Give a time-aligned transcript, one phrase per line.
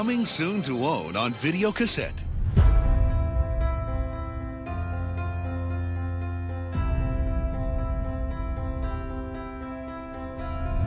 [0.00, 2.14] Coming soon to own on video cassette.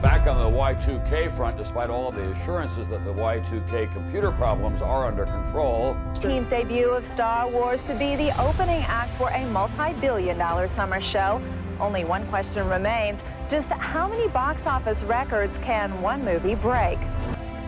[0.01, 4.81] Back on the Y2K front, despite all of the assurances that the Y2K computer problems
[4.81, 9.45] are under control, Team's debut of Star Wars to be the opening act for a
[9.45, 11.39] multi-billion dollar summer show.
[11.79, 13.21] Only one question remains.
[13.47, 16.97] Just how many box office records can one movie break?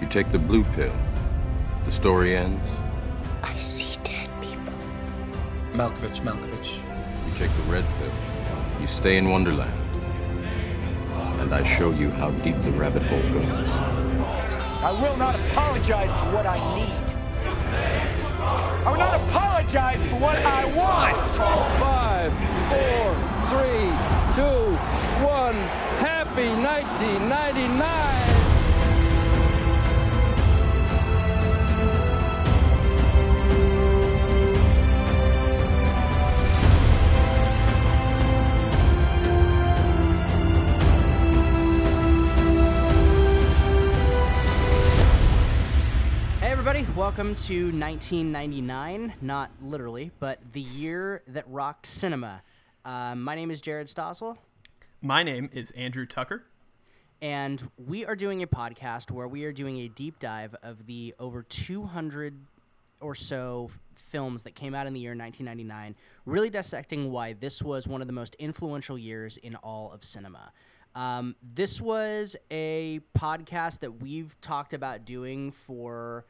[0.01, 0.91] You take the blue pill,
[1.85, 2.67] the story ends.
[3.43, 4.73] I see dead people.
[5.73, 6.77] Malkovich, Malkovich.
[7.27, 8.11] You take the red pill,
[8.81, 9.71] you stay in Wonderland.
[11.39, 13.69] And I show you how deep the rabbit hole goes.
[14.81, 17.05] I will not apologize for what I need.
[18.85, 21.27] I will not apologize for what I want.
[21.79, 22.31] Five,
[22.69, 23.15] four,
[23.49, 23.89] three,
[24.33, 24.75] two,
[25.25, 25.55] one.
[26.01, 28.14] Happy 1999.
[47.05, 49.13] Welcome to 1999.
[49.21, 52.41] Not literally, but the year that rocked cinema.
[52.83, 54.37] Uh, my name is Jared Stossel,
[55.03, 56.45] My name is Andrew Tucker.
[57.21, 61.13] and we are doing a podcast where we are doing a deep dive of the
[61.19, 62.39] over 200
[62.99, 67.61] or so f- films that came out in the year 1999, really dissecting why this
[67.61, 70.51] was one of the most influential years in all of cinema.
[70.95, 76.25] Um, this was a podcast that we've talked about doing for.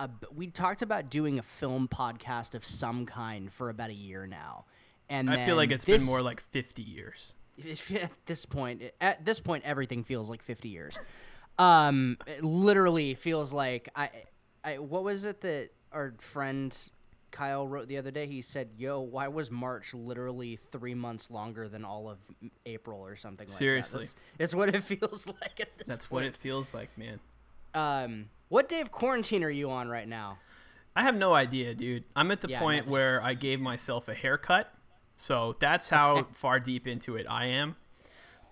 [0.00, 4.26] A, we talked about doing a film podcast of some kind for about a year
[4.26, 4.64] now,
[5.10, 7.34] and I feel like it's this- been more like 50 years.
[7.94, 10.98] at this point at this point everything feels like 50 years
[11.58, 14.08] um it literally feels like i
[14.64, 16.88] i what was it that our friend
[17.32, 21.68] kyle wrote the other day he said yo why was march literally three months longer
[21.68, 22.18] than all of
[22.64, 23.98] april or something Seriously.
[23.98, 26.96] like that that's, that's what it feels like at this That's what it feels like,
[26.96, 27.20] man.
[27.74, 30.38] Um what day of quarantine are you on right now
[30.96, 32.02] I have no idea, dude.
[32.16, 32.92] I'm at the Yeah, point no.
[32.92, 34.74] where I gave myself a haircut.
[35.14, 37.76] So that's how far deep into it I am.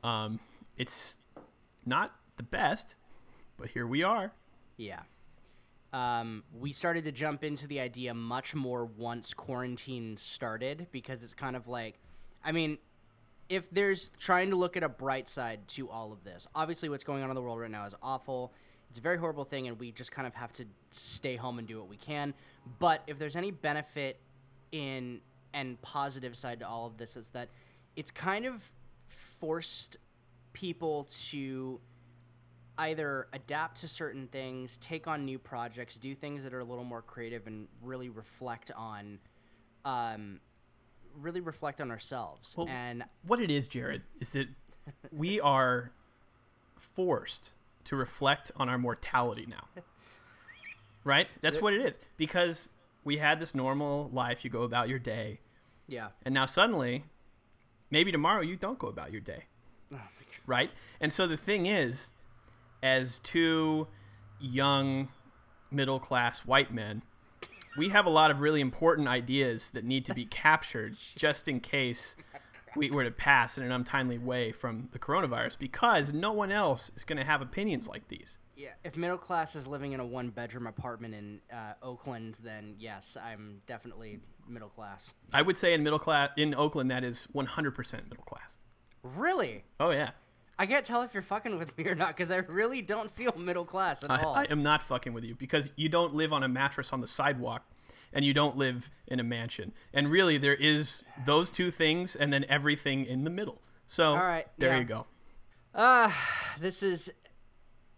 [0.04, 0.38] Um,
[0.76, 1.18] it's
[1.84, 2.94] not the best,
[3.56, 4.32] but here we are.
[4.76, 5.00] Yeah.
[5.92, 11.34] Um, we started to jump into the idea much more once quarantine started because it's
[11.34, 11.98] kind of like,
[12.44, 12.78] I mean,
[13.48, 17.04] if there's trying to look at a bright side to all of this, obviously what's
[17.04, 18.54] going on in the world right now is awful.
[18.90, 21.68] It's a very horrible thing, and we just kind of have to stay home and
[21.68, 22.34] do what we can.
[22.78, 24.18] But if there's any benefit
[24.72, 25.20] in
[25.52, 27.48] and positive side to all of this, is that
[27.96, 28.70] it's kind of
[29.08, 29.96] forced
[30.52, 31.80] people to
[32.78, 36.84] either adapt to certain things, take on new projects, do things that are a little
[36.84, 39.18] more creative, and really reflect on,
[39.84, 40.40] um,
[41.20, 42.54] really reflect on ourselves.
[42.56, 44.48] Well, and what it is, Jared, is that
[45.12, 45.90] we are
[46.94, 47.52] forced
[47.88, 49.64] to reflect on our mortality now.
[51.04, 51.28] Right?
[51.40, 51.98] That's what it is.
[52.18, 52.68] Because
[53.02, 55.40] we had this normal life, you go about your day,
[55.86, 57.04] yeah, and now suddenly,
[57.90, 59.44] maybe tomorrow you don't go about your day.
[60.46, 60.74] Right?
[61.00, 62.10] And so the thing is,
[62.82, 63.86] as two
[64.38, 65.08] young
[65.70, 67.00] middle class white men,
[67.78, 71.60] we have a lot of really important ideas that need to be captured just in
[71.60, 72.16] case
[72.78, 76.90] we were to pass in an untimely way from the coronavirus because no one else
[76.96, 78.38] is going to have opinions like these.
[78.56, 78.70] yeah.
[78.84, 83.16] If middle class is living in a one bedroom apartment in uh, Oakland, then yes,
[83.22, 85.12] I'm definitely middle class.
[85.32, 88.56] I would say in middle class in Oakland that is 100% middle class.
[89.02, 89.64] Really?
[89.78, 90.10] Oh yeah.
[90.60, 93.32] I can't tell if you're fucking with me or not because I really don't feel
[93.36, 94.34] middle class at I, all.
[94.34, 97.06] I am not fucking with you because you don't live on a mattress on the
[97.06, 97.64] sidewalk
[98.12, 99.72] and you don't live in a mansion.
[99.92, 103.60] And really, there is those two things and then everything in the middle.
[103.86, 104.78] So All right, there yeah.
[104.78, 105.06] you go.
[105.74, 106.10] Uh,
[106.60, 107.12] this is.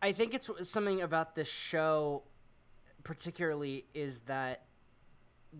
[0.02, 2.22] I think it's something about this show,
[3.04, 4.64] particularly, is that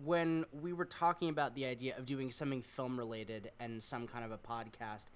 [0.03, 4.25] when we were talking about the idea of doing something film related and some kind
[4.25, 5.07] of a podcast,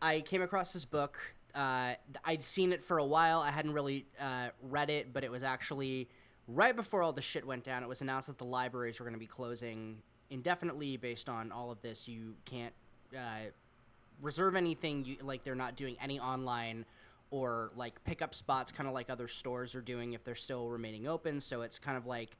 [0.00, 1.18] I came across this book.
[1.54, 1.94] Uh,
[2.24, 3.40] I'd seen it for a while.
[3.40, 6.08] I hadn't really uh, read it, but it was actually
[6.48, 7.82] right before all the shit went down.
[7.82, 9.98] It was announced that the libraries were going to be closing
[10.30, 12.08] indefinitely based on all of this.
[12.08, 12.74] You can't
[13.14, 13.50] uh,
[14.20, 15.04] reserve anything.
[15.04, 16.84] You like they're not doing any online
[17.30, 21.06] or like pickup spots, kind of like other stores are doing if they're still remaining
[21.06, 21.40] open.
[21.40, 22.36] So it's kind of like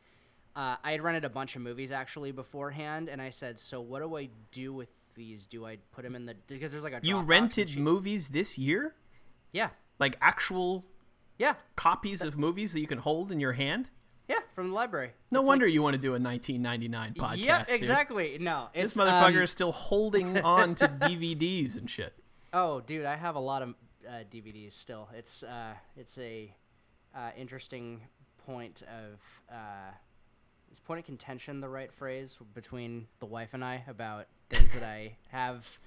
[0.56, 4.00] uh, I had rented a bunch of movies actually beforehand, and I said, "So what
[4.00, 5.46] do I do with these?
[5.46, 8.94] Do I put them in the because there's like a You rented movies this year?
[9.52, 10.84] Yeah, Like actual
[11.38, 13.90] Yeah, copies of movies that you can hold in your hand.
[14.28, 15.10] Yeah, from the library.
[15.30, 17.38] No It's wonder like- you want to do a 1999 podcast.
[17.44, 17.76] Yep, dude.
[17.76, 18.38] exactly.
[18.38, 22.12] No, This motherfucker um, is still holding on to DVDs and shit.
[22.52, 23.74] Oh, dude, I have a lot of
[24.08, 25.08] uh, DVDs still.
[25.14, 26.54] It's uh, it's a
[27.14, 28.00] uh, interesting
[28.46, 29.20] point of
[29.54, 29.90] uh,
[30.70, 34.82] is point of contention the right phrase between the wife and I about things that
[34.82, 35.78] I have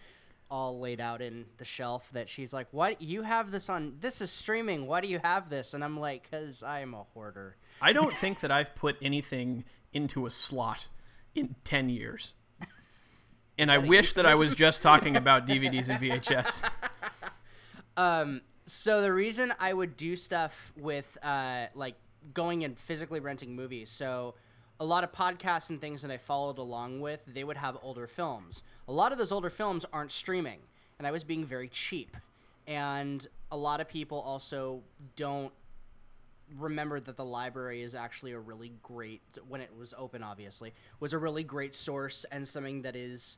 [0.51, 3.95] all laid out in the shelf that she's like, "What you have this on?
[3.99, 4.85] This is streaming.
[4.85, 8.41] Why do you have this?" And I'm like, "Cause I'm a hoarder." I don't think
[8.41, 9.63] that I've put anything
[9.93, 10.87] into a slot
[11.33, 12.33] in 10 years.
[13.57, 16.69] And I wish that I was just talking about DVDs and VHS.
[17.97, 21.95] Um, so the reason I would do stuff with uh, like
[22.33, 24.35] going and physically renting movies, so
[24.81, 28.07] a lot of podcasts and things that I followed along with, they would have older
[28.07, 28.63] films.
[28.87, 30.57] A lot of those older films aren't streaming,
[30.97, 32.17] and I was being very cheap.
[32.65, 34.81] And a lot of people also
[35.15, 35.53] don't
[36.57, 41.13] remember that the library is actually a really great when it was open obviously was
[41.13, 43.37] a really great source and something that is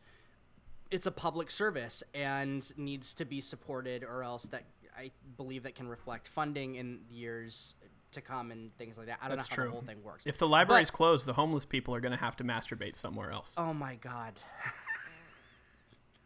[0.89, 4.63] it's a public service and needs to be supported or else that
[4.97, 7.75] I believe that can reflect funding in years
[8.13, 9.19] to come and things like that.
[9.21, 9.65] I don't That's know how true.
[9.65, 10.25] the whole thing works.
[10.25, 13.31] If the library's But- closed, the homeless people are going to have to masturbate somewhere
[13.31, 13.53] else.
[13.57, 14.39] Oh my god.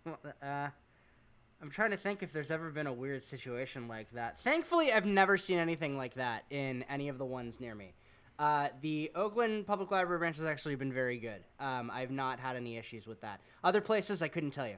[0.06, 0.69] Well, uh,
[1.62, 4.38] I'm trying to think if there's ever been a weird situation like that.
[4.39, 7.94] Thankfully, I've never seen anything like that in any of the ones near me.
[8.39, 11.44] Uh, the Oakland Public Library branch has actually been very good.
[11.60, 13.42] Um, I've not had any issues with that.
[13.63, 14.75] Other places, I couldn't tell you.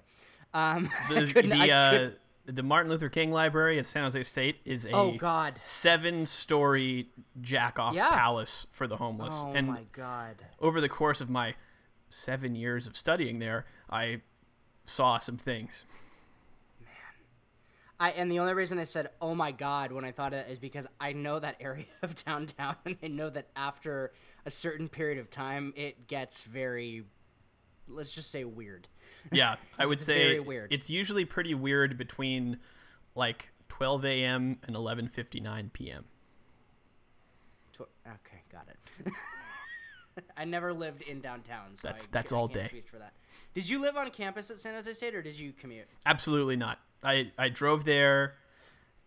[0.53, 2.17] Um, I couldn't- the, I uh, couldn't-
[2.51, 5.59] the Martin Luther King Library at San Jose State is a Oh, God.
[5.61, 7.09] seven story
[7.41, 8.09] jack off Yeah.
[8.09, 9.35] palace for the homeless.
[9.37, 10.45] Oh and my god.
[10.59, 11.55] over the course of my
[12.09, 14.21] seven years of studying there, I
[14.85, 15.85] saw some things.
[16.79, 16.89] Man,
[17.99, 20.49] I and the only reason I said "oh my god" when I thought of it
[20.49, 24.11] is because I know that area of downtown, and I know that after
[24.45, 27.03] a certain period of time, it gets very,
[27.87, 28.87] let's just say, weird.
[29.31, 30.73] Yeah, I would say weird.
[30.73, 32.57] it's usually pretty weird between
[33.15, 34.57] like 12 a.m.
[34.63, 36.05] and 11:59 p.m.
[37.73, 39.13] Tw- Okay, got it.
[40.37, 42.69] I never lived in downtown, so That's- I, that's I all day.
[42.99, 43.13] that.
[43.53, 45.87] Did you live on campus at San Jose State, or did you commute?
[46.05, 46.79] Absolutely not.
[47.03, 48.35] I I drove there,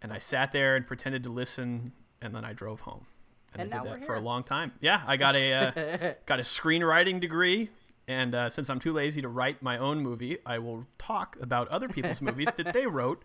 [0.00, 3.06] and I sat there and pretended to listen, and then I drove home.
[3.52, 4.72] And, And I did that for a long time.
[4.80, 7.68] Yeah, I got a uh, got a screenwriting degree,
[8.08, 11.68] and uh, since I'm too lazy to write my own movie, I will talk about
[11.68, 13.22] other people's movies that they wrote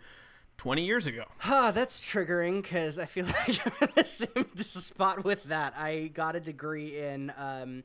[0.57, 1.23] 20 years ago.
[1.43, 5.73] Ah, that's triggering because I feel like I'm in the same spot with that.
[5.77, 7.31] I got a degree in.
[7.37, 7.83] Um,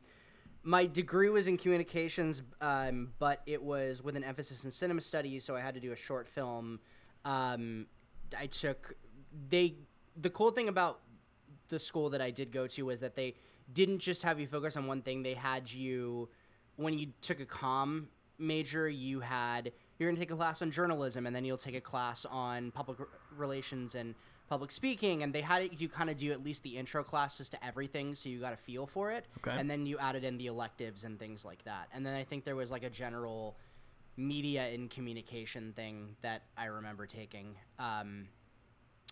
[0.65, 5.44] my degree was in communications, um, but it was with an emphasis in cinema studies,
[5.44, 6.81] so I had to do a short film.
[7.25, 7.87] Um,
[8.39, 8.94] I took
[9.49, 9.77] they.
[10.17, 11.00] The cool thing about
[11.69, 13.35] the school that I did go to was that they
[13.73, 15.23] didn't just have you focus on one thing.
[15.23, 16.29] They had you
[16.82, 18.08] when you took a com
[18.38, 21.76] major, you had you're going to take a class on journalism and then you'll take
[21.76, 24.14] a class on public r- relations and
[24.49, 27.49] public speaking and they had it, you kind of do at least the intro classes
[27.49, 29.56] to everything so you got a feel for it Okay.
[29.58, 32.44] and then you added in the electives and things like that and then i think
[32.44, 33.56] there was like a general
[34.19, 38.27] media and communication thing that i remember taking um,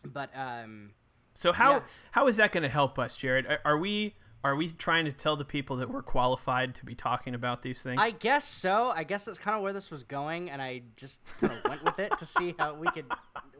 [0.05, 0.91] but um,
[1.35, 1.81] So how Yeah.
[2.11, 3.47] how is that going to help us, Jared?
[3.47, 6.95] Are, are we are we trying to tell the people that we're qualified to be
[6.95, 8.01] talking about these things?
[8.01, 8.93] I guess so.
[8.95, 11.85] I guess that's kind of where this was going, and I just kind of went
[11.85, 13.05] with it to see how we could,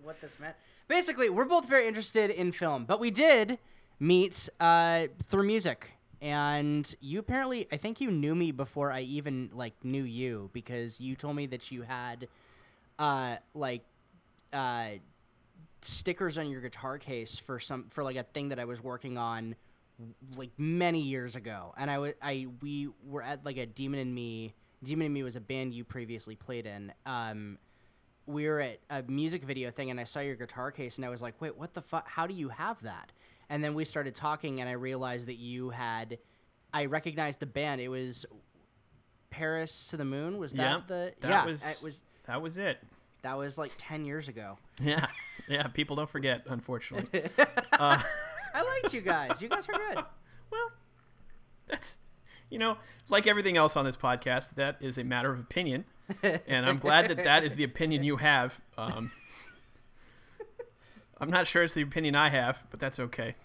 [0.03, 0.57] what this meant.
[0.89, 3.59] Basically, we're both very interested in film, but we did
[3.99, 5.99] meet uh, through music.
[6.23, 11.01] And you apparently, I think you knew me before I even like knew you because
[11.01, 12.29] you told me that you had,
[12.99, 13.85] uh, like,
[14.53, 14.89] uh,
[15.83, 19.17] stickers on your guitar case for some for like a thing that I was working
[19.17, 19.57] on
[20.37, 21.75] like many years ago.
[21.77, 25.23] And I was I we were at like a Demon and Me Demon and Me
[25.23, 26.93] was a band you previously played in.
[27.07, 27.59] Um
[28.27, 31.09] we were at a music video thing and I saw your guitar case and I
[31.09, 33.13] was like wait what the fuck how do you have that?
[33.49, 36.19] And then we started talking and I realized that you had
[36.73, 37.81] I recognized the band.
[37.81, 38.25] It was
[39.31, 40.39] Paris to the Moon.
[40.39, 42.79] Was that yeah, the that yeah was, it was that was it.
[43.23, 44.57] that was like 10 years ago.
[44.81, 45.07] Yeah,
[45.49, 45.67] yeah.
[45.69, 47.23] People don't forget, unfortunately.
[48.61, 49.97] I liked you guys you guys were good
[50.51, 50.71] well,
[51.69, 51.99] that's
[52.51, 52.77] you know,
[53.09, 55.85] like everything else on this podcast, that is a matter of opinion,
[56.49, 58.61] and I'm glad that that is the opinion you have.
[58.77, 59.13] Um,
[61.21, 63.37] I'm not sure it's the opinion I have, but that's okay.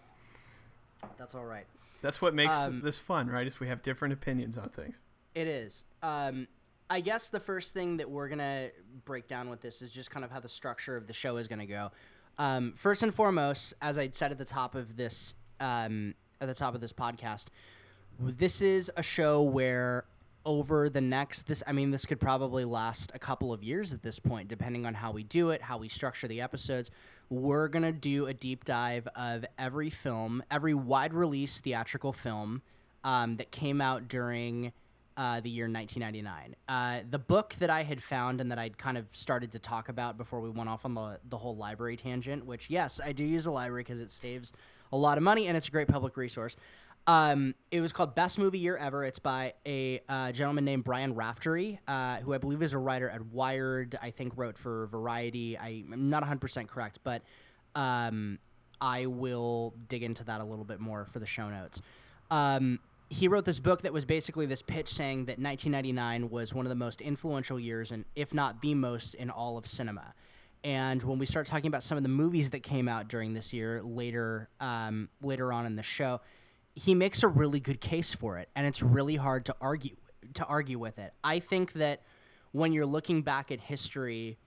[1.18, 1.68] that's all right
[2.02, 3.46] That's what makes Um, this fun, right?
[3.46, 5.02] Is we have different opinions on things.
[5.36, 5.84] It is.
[6.02, 6.48] Um,
[6.90, 8.70] I guess the first thing that we're gonna
[9.06, 11.48] break down with this is just kind of how the structure of the show is
[11.48, 11.92] gonna go.
[12.38, 16.54] Um, first and foremost, as I said at the top of this um, at the
[16.54, 17.48] top of this podcast,
[18.20, 20.06] this is a show where
[20.46, 24.04] over the next this I mean this could probably last a couple of years at
[24.04, 26.92] this point depending on how we do it, how we structure the episodes.
[27.30, 32.62] We're to do a deep dive of every film, every wide release theatrical film
[33.04, 34.74] um, that came out during
[35.18, 36.56] uh, the year 1999.
[36.68, 39.90] Uh, the book that I had found and that I'd kind of started to talk
[39.90, 43.24] about before we went off on the, the whole library tangent, which, yes, I do
[43.24, 44.52] use the library because it saves
[44.92, 46.56] a lot of money and it's a great public resource.
[47.08, 49.06] Um, it was called Best Movie Year Ever.
[49.06, 53.10] It's by a uh, gentleman named Brian Raftery, uh, who I believe is a writer
[53.10, 53.96] at Wired.
[54.02, 55.58] I think wrote for Variety.
[55.58, 57.22] I, am not 100% correct, but
[57.76, 58.40] um,
[58.82, 61.80] I will dig into that a little bit more for the show notes.
[62.32, 62.80] Um,
[63.16, 66.70] he wrote this book that was basically this pitch saying that 1999 was one of
[66.70, 70.14] the most influential years, and if not the most, in all of cinema.
[70.66, 73.54] And when we start talking about some of the movies that came out during this
[73.54, 76.20] year later, um, later on in the show,
[76.74, 79.96] he makes a really good case for it, and it's really hard to argue
[80.34, 81.14] to argue with it.
[81.24, 82.02] I think that
[82.52, 84.38] when you're looking back at history,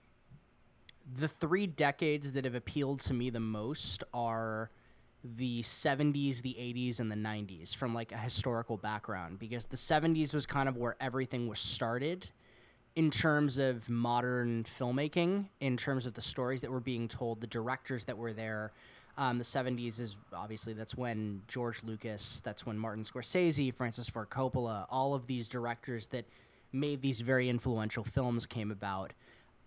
[1.10, 4.70] the three decades that have appealed to me the most are
[5.24, 10.32] the 70s, the 80s, and the 90s from like a historical background because the 70s
[10.32, 12.30] was kind of where everything was started
[12.96, 17.46] in terms of modern filmmaking, in terms of the stories that were being told, the
[17.46, 18.72] directors that were there,
[19.18, 24.30] um, the 70s is obviously that's when George Lucas, that's when Martin Scorsese, Francis Ford
[24.30, 26.24] Coppola, all of these directors that
[26.72, 29.12] made these very influential films came about.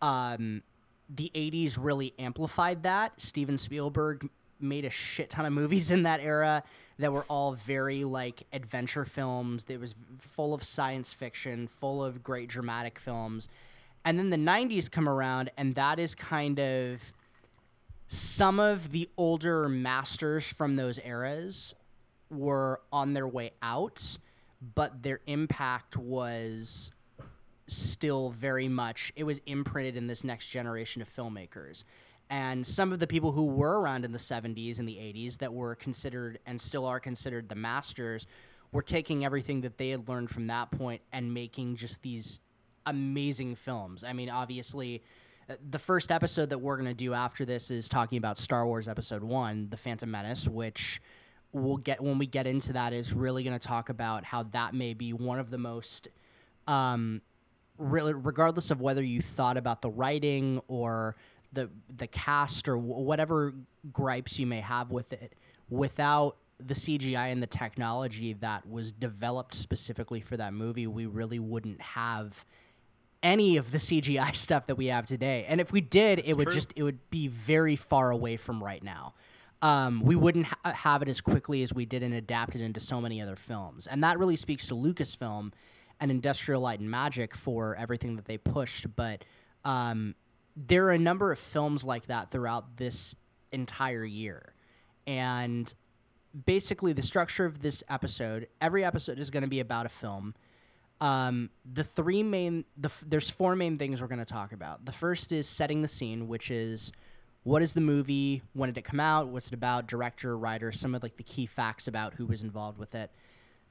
[0.02, 0.64] Um,
[1.10, 3.20] the 80s really amplified that.
[3.20, 4.30] Steven Spielberg
[4.62, 6.64] made a shit ton of movies in that era
[7.00, 9.66] that were all very like adventure films.
[9.66, 13.48] That was full of science fiction, full of great dramatic films.
[14.04, 17.14] And then the 90s come around, and that is kind of
[18.08, 21.74] some of the older masters from those eras
[22.30, 24.18] were on their way out,
[24.76, 26.92] but their impact was
[27.68, 31.84] still very much it was imprinted in this next generation of filmmakers.
[32.32, 35.54] And some of the people who were around in the 70s and the 80s that
[35.54, 38.26] were considered and still are considered the masters
[38.72, 42.40] were taking everything that they had learned from that point and making just these
[42.86, 44.06] amazing films.
[44.06, 45.04] I mean, obviously,
[45.70, 48.88] the first episode that we're going to do after this is talking about Star Wars
[48.88, 51.02] Episode 1, The Phantom Menace, which
[51.52, 54.74] we'll get when we get into that is really going to talk about how that
[54.74, 56.08] may be one of the most
[56.66, 57.22] um,
[57.78, 61.18] really regardless of whether you thought about the writing or
[61.54, 63.54] the the cast or w- whatever
[63.92, 65.34] gripes you may have with it
[65.70, 71.40] without the CGI and the technology that was developed specifically for that movie we really
[71.40, 72.46] wouldn't have
[73.24, 75.46] any of the CGI stuff that we have today.
[75.48, 76.54] And if we did, That's it would true.
[76.56, 79.14] just it would be very far away from right now.
[79.62, 82.80] Um, we wouldn't ha- have it as quickly as we did and adapt it into
[82.80, 83.86] so many other films.
[83.86, 85.54] And that really speaks to Lucasfilm
[86.00, 88.96] and Industrial Light and Magic for everything that they pushed.
[88.96, 89.24] But
[89.64, 90.16] um,
[90.68, 93.16] there are a number of films like that throughout this
[93.52, 94.54] entire year.
[95.08, 95.74] And
[96.46, 100.36] basically, the structure of this episode every episode is going to be about a film.
[101.00, 104.86] Um, the three main, the there's four main things we're going to talk about.
[104.86, 106.92] The first is setting the scene, which is
[107.44, 110.94] what is the movie, when did it come out, what's it about, director, writer, some
[110.94, 113.10] of like the key facts about who was involved with it.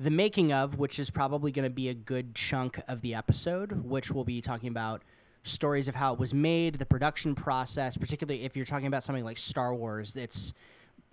[0.01, 3.85] The making of, which is probably going to be a good chunk of the episode,
[3.85, 5.03] which we'll be talking about
[5.43, 9.25] stories of how it was made, the production process, particularly if you're talking about something
[9.25, 10.17] like Star Wars.
[10.17, 10.53] It's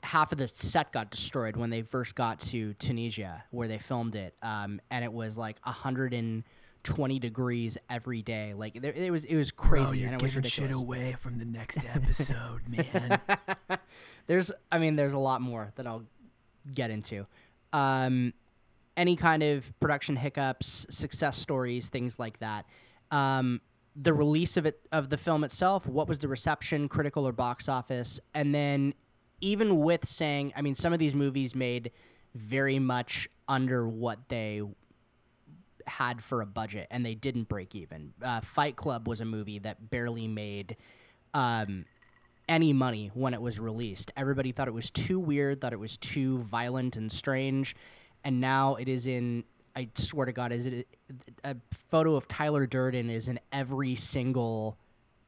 [0.03, 4.15] half of the set got destroyed when they first got to Tunisia where they filmed
[4.15, 6.43] it, um, and it was like hundred and
[6.83, 8.53] twenty degrees every day.
[8.53, 10.71] Like there, it was it was crazy Bro, you're and it was ridiculous.
[10.71, 13.19] shit away from the next episode, man.
[14.27, 16.03] there's, I mean, there's a lot more that I'll
[16.73, 17.25] get into.
[17.73, 18.33] Um,
[18.95, 22.65] any kind of production hiccups, success stories, things like that.
[23.11, 23.61] Um,
[23.99, 27.67] the release of it of the film itself, what was the reception, critical or box
[27.67, 28.93] office, and then
[29.41, 31.91] even with saying, I mean, some of these movies made
[32.33, 34.61] very much under what they
[35.87, 38.13] had for a budget, and they didn't break even.
[38.21, 40.75] Uh, Fight Club was a movie that barely made
[41.33, 41.85] um,
[42.47, 44.11] any money when it was released.
[44.15, 47.75] Everybody thought it was too weird, thought it was too violent and strange,
[48.23, 49.43] and now it is in.
[49.77, 50.87] I swear to God, is it
[51.43, 51.55] a
[51.89, 54.75] photo of Tyler Durden is in every single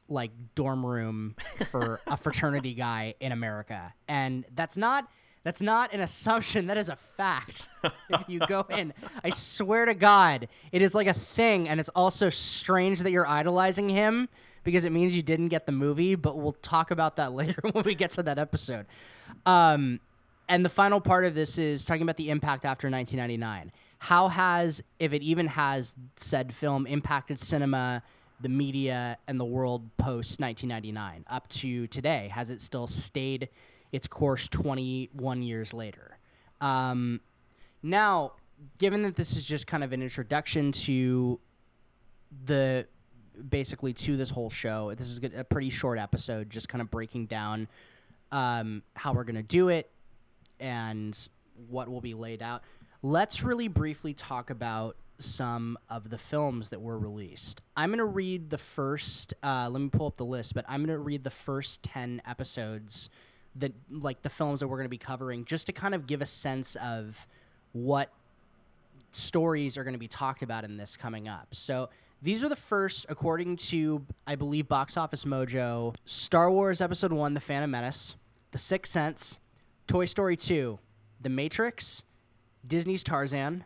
[0.08, 1.36] like dorm room
[1.70, 3.94] for a fraternity guy in America.
[4.08, 5.08] And that's not
[5.44, 7.68] that's not an assumption, that is a fact.
[8.10, 8.92] if you go in,
[9.24, 13.28] I swear to God, it is like a thing and it's also strange that you're
[13.28, 14.28] idolizing him
[14.64, 17.84] because it means you didn't get the movie, but we'll talk about that later when
[17.84, 18.86] we get to that episode.
[19.46, 20.00] Um,
[20.48, 23.70] and the final part of this is talking about the impact after 1999.
[24.04, 28.02] How has, if it even has, said film impacted cinema,
[28.40, 32.30] the media, and the world post 1999 up to today?
[32.32, 33.50] Has it still stayed
[33.92, 36.16] its course 21 years later?
[36.62, 37.20] Um,
[37.82, 38.32] now,
[38.78, 41.38] given that this is just kind of an introduction to
[42.46, 42.86] the
[43.50, 47.26] basically to this whole show, this is a pretty short episode, just kind of breaking
[47.26, 47.68] down
[48.32, 49.90] um, how we're gonna do it
[50.58, 51.28] and
[51.68, 52.62] what will be laid out.
[53.02, 57.60] Let's really briefly talk about some of the films that were released.
[57.76, 59.34] I'm gonna read the first.
[59.42, 63.08] Uh, let me pull up the list, but I'm gonna read the first ten episodes
[63.56, 66.26] that like the films that we're gonna be covering, just to kind of give a
[66.26, 67.26] sense of
[67.72, 68.12] what
[69.10, 71.48] stories are going to be talked about in this coming up.
[71.52, 71.90] So
[72.22, 77.34] these are the first, according to I believe Box Office Mojo, Star Wars Episode One:
[77.34, 78.16] The Phantom Menace,
[78.52, 79.38] The Sixth Sense,
[79.86, 80.78] Toy Story Two,
[81.20, 82.04] The Matrix,
[82.66, 83.64] Disney's Tarzan,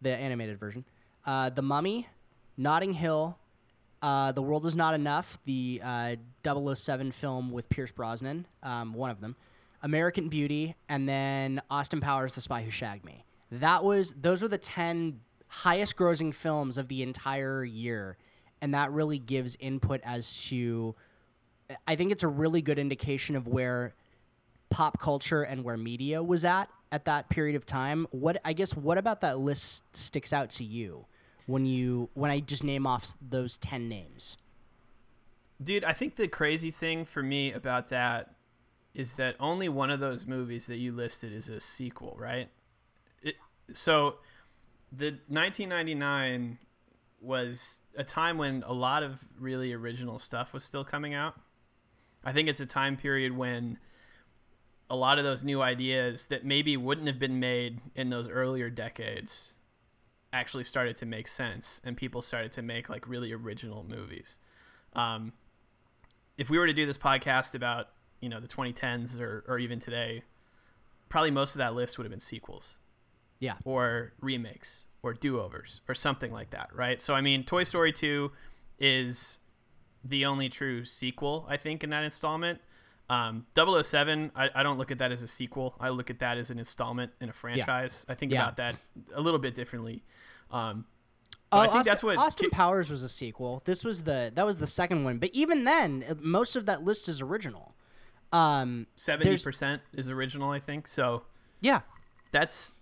[0.00, 0.84] the animated version,
[1.24, 2.08] uh, The Mummy,
[2.56, 3.38] Notting Hill,
[4.02, 9.10] uh, The World Is Not Enough, the uh, 007 film with Pierce Brosnan, um, one
[9.10, 9.36] of them,
[9.82, 13.24] American Beauty, and then Austin Powers, The Spy Who Shagged Me.
[13.50, 18.16] That was those were the 10 highest grossing films of the entire year,
[18.60, 20.94] and that really gives input as to.
[21.86, 23.94] I think it's a really good indication of where
[24.68, 28.06] pop culture and where media was at at that period of time.
[28.10, 31.06] What I guess what about that list sticks out to you
[31.46, 34.36] when you when I just name off those 10 names?
[35.60, 38.34] Dude, I think the crazy thing for me about that
[38.94, 42.50] is that only one of those movies that you listed is a sequel, right?
[43.22, 43.36] It,
[43.72, 44.16] so
[44.90, 46.58] the 1999
[47.20, 51.34] was a time when a lot of really original stuff was still coming out.
[52.24, 53.78] I think it's a time period when
[54.92, 58.68] a lot of those new ideas that maybe wouldn't have been made in those earlier
[58.68, 59.54] decades
[60.34, 64.36] actually started to make sense and people started to make like really original movies.
[64.92, 65.32] Um,
[66.36, 67.88] if we were to do this podcast about,
[68.20, 70.24] you know, the 2010s or, or even today,
[71.08, 72.76] probably most of that list would have been sequels.
[73.38, 73.54] Yeah.
[73.64, 77.00] Or remakes or do-overs or something like that, right?
[77.00, 78.30] So I mean, Toy Story 2
[78.78, 79.38] is
[80.04, 82.60] the only true sequel, I think, in that installment.
[83.10, 85.74] Um, 007, I, I don't look at that as a sequel.
[85.78, 88.04] I look at that as an installment in a franchise.
[88.08, 88.12] Yeah.
[88.12, 88.42] I think Yeah.
[88.42, 88.76] about that
[89.14, 90.02] a little bit differently.
[90.50, 90.86] Um,
[91.54, 93.60] Oh, I think Austin, that's what Austin Powers was a sequel.
[93.66, 97.10] This was the that was the second one, but even then, most of that list
[97.10, 97.74] is original.
[98.32, 100.48] Um, seventy percent is original.
[100.48, 101.24] I think so.
[101.60, 101.82] Yeah,
[102.30, 102.72] that's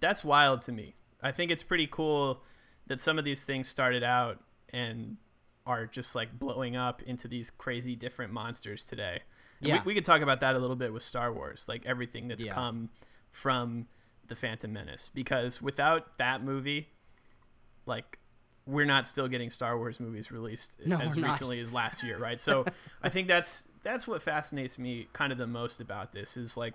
[0.00, 0.96] that's wild to me.
[1.22, 2.40] I think it's pretty cool
[2.88, 5.18] that some of these things started out and
[5.64, 9.20] are just like blowing up into these crazy different monsters today.
[9.60, 9.76] Yeah.
[9.84, 12.44] we, we could talk about that a little bit with Star Wars, like everything that's
[12.44, 12.54] Yeah.
[12.54, 12.90] come
[13.30, 13.86] from
[14.28, 15.10] the Phantom Menace.
[15.14, 16.88] Because without that movie,
[17.86, 18.18] like
[18.66, 21.28] we're not still getting Star Wars movies released No, as not.
[21.30, 22.40] recently as last year, right?
[22.40, 22.64] So
[23.02, 26.74] I think that's that's what fascinates me kind of the most about this is like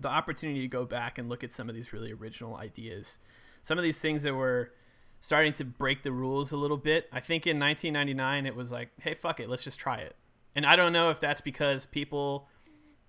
[0.00, 3.18] the opportunity to go back and look at some of these really original ideas,
[3.62, 4.72] some of these things that were
[5.20, 7.08] starting to break the rules a little bit.
[7.12, 10.16] I think in 1999 it was like, hey, fuck it, let's just try it.
[10.56, 12.48] And I don't know if that's because people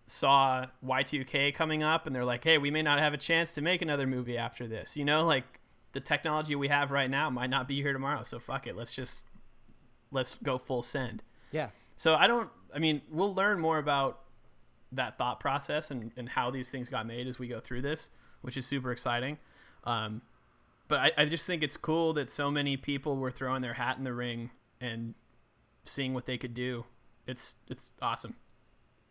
[0.05, 3.61] saw Y2K coming up and they're like, hey, we may not have a chance to
[3.61, 4.95] make another movie after this.
[4.95, 5.45] You know, like
[5.93, 8.23] the technology we have right now might not be here tomorrow.
[8.23, 9.25] So fuck it, let's just
[10.11, 11.23] let's go full send.
[11.51, 12.49] yeah, So I don't.
[12.75, 14.19] I mean, we'll learn more about
[14.91, 18.09] that thought process and, and how these things got made as we go through this,
[18.41, 19.37] which is super exciting.
[19.85, 20.21] Um,
[20.89, 23.97] but I, I just think it's cool that so many people were throwing their hat
[23.97, 25.13] in the ring and
[25.85, 26.85] seeing what they could do.
[27.27, 28.35] It's it's awesome.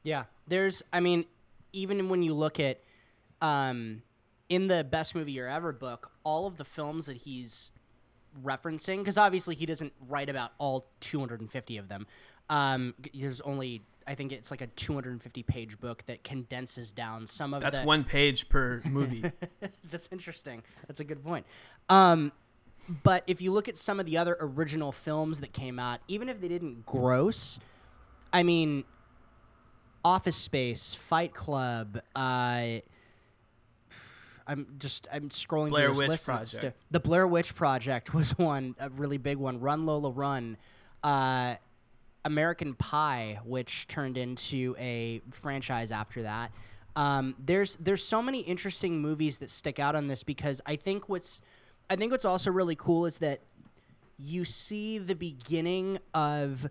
[0.03, 0.25] yeah.
[0.49, 1.25] There's, I mean,
[1.73, 2.81] even when you look at,
[3.43, 4.03] um,
[4.49, 7.73] in the best movie year ever book, all of the films that he's
[8.45, 12.07] referencing, because obviously he doesn't write about all 250 of them.
[12.49, 17.53] Um, there's only, I think it's like a 250 page book that condenses down some
[17.53, 17.85] of That's the.
[17.85, 19.25] one page per movie.
[19.91, 20.63] That's interesting.
[20.87, 21.45] That's a good point.
[21.89, 22.31] Um,
[23.03, 26.29] but if you look at some of the other original films that came out, even
[26.29, 27.59] if they didn't gross,
[28.37, 28.85] I mean,
[30.05, 31.99] Office Space, Fight Club.
[32.15, 32.81] Uh,
[34.47, 36.77] I'm just I'm scrolling Blair through this Witch list Project.
[36.91, 39.59] the Blair Witch Project was one a really big one.
[39.61, 40.59] Run Lola Run.
[41.03, 41.55] Uh,
[42.27, 46.53] American Pie, which turned into a franchise after that.
[46.95, 51.09] Um, there's there's so many interesting movies that stick out on this because I think
[51.09, 51.41] what's
[51.89, 53.41] I think what's also really cool is that
[54.19, 56.69] you see the beginning of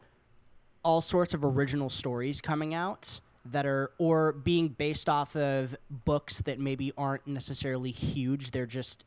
[0.85, 6.41] all sorts of original stories coming out that are or being based off of books
[6.43, 8.51] that maybe aren't necessarily huge.
[8.51, 9.03] They're just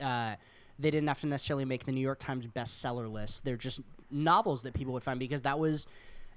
[0.00, 0.34] uh,
[0.78, 3.44] they didn't have to necessarily make the New York Times bestseller list.
[3.44, 5.86] They're just novels that people would find because that was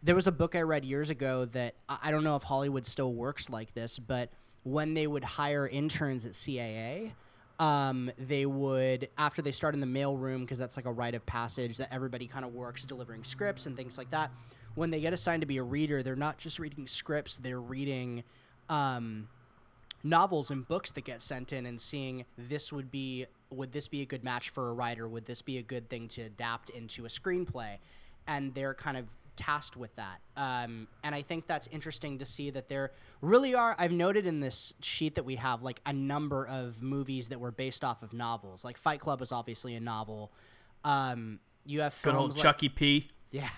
[0.04, 3.14] there was a book I read years ago that I don't know if Hollywood still
[3.14, 4.30] works like this, but
[4.64, 7.12] when they would hire interns at CAA,
[7.60, 11.26] um, they would after they start in the mailroom because that's like a rite of
[11.26, 14.32] passage that everybody kind of works delivering scripts and things like that.
[14.76, 18.24] When they get assigned to be a reader, they're not just reading scripts; they're reading
[18.70, 19.28] um,
[20.04, 24.02] novels and books that get sent in and seeing this would be would this be
[24.02, 25.08] a good match for a writer?
[25.08, 27.80] Would this be a good thing to adapt into a screenplay?
[28.26, 30.22] And they're kind of tasked with that.
[30.38, 33.76] Um, and I think that's interesting to see that there really are.
[33.78, 37.52] I've noted in this sheet that we have like a number of movies that were
[37.52, 38.64] based off of novels.
[38.64, 40.32] Like Fight Club is obviously a novel.
[40.84, 43.08] Um, you have Good films old like, Chucky P.
[43.32, 43.50] yeah.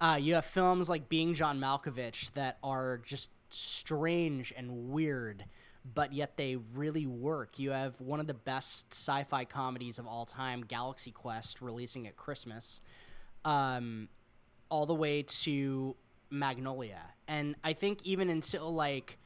[0.00, 5.44] Uh, you have films like Being John Malkovich that are just strange and weird,
[5.94, 7.58] but yet they really work.
[7.58, 12.06] You have one of the best sci fi comedies of all time, Galaxy Quest, releasing
[12.06, 12.80] at Christmas,
[13.44, 14.08] um,
[14.70, 15.94] all the way to
[16.30, 17.02] Magnolia.
[17.28, 19.18] And I think even until like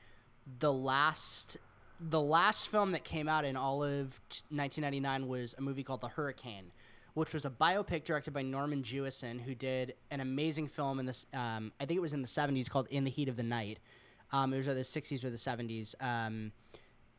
[0.58, 1.56] the last.
[2.00, 6.08] The last film that came out in all of 1999 was a movie called The
[6.08, 6.72] Hurricane,
[7.14, 11.27] which was a biopic directed by Norman Jewison, who did an amazing film in this.
[11.33, 13.79] Um, I think it was in the '70s called "In the Heat of the Night."
[14.33, 16.53] Um, it was either the '60s or the '70s, um,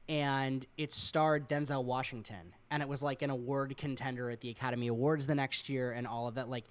[0.10, 4.88] and it starred Denzel Washington, and it was like an award contender at the Academy
[4.88, 6.50] Awards the next year, and all of that.
[6.50, 6.66] Like,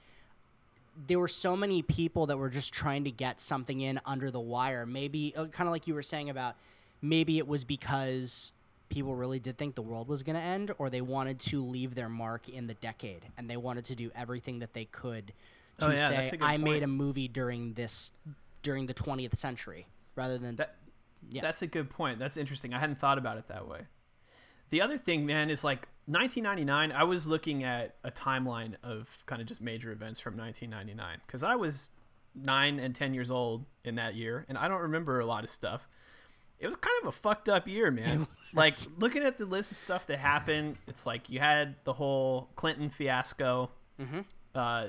[1.06, 4.40] there were so many people that were just trying to get something in under the
[4.40, 4.84] wire.
[4.84, 6.56] Maybe uh, kind of like you were saying about
[7.00, 8.52] maybe it was because
[8.88, 11.94] people really did think the world was going to end or they wanted to leave
[11.94, 15.32] their mark in the decade and they wanted to do everything that they could
[15.80, 18.12] oh, to Oh, yeah, say I made a movie during this
[18.62, 20.76] during the 20th century rather than That,
[21.28, 21.42] Yeah.
[21.42, 22.18] That's a good point.
[22.18, 22.74] That's interesting.
[22.74, 23.80] I hadn't thought about it that way.
[24.70, 26.92] The other thing, man, is like 1999.
[26.92, 31.42] I was looking at a timeline of kind of just major events from 1999 because
[31.42, 31.90] I was
[32.34, 35.50] nine and 10 years old in that year, and I don't remember a lot of
[35.50, 35.88] stuff.
[36.58, 38.26] It was kind of a fucked up year, man.
[38.54, 42.50] Like looking at the list of stuff that happened, it's like you had the whole
[42.54, 43.70] Clinton fiasco.
[44.00, 44.20] Mm-hmm.
[44.54, 44.86] Uh,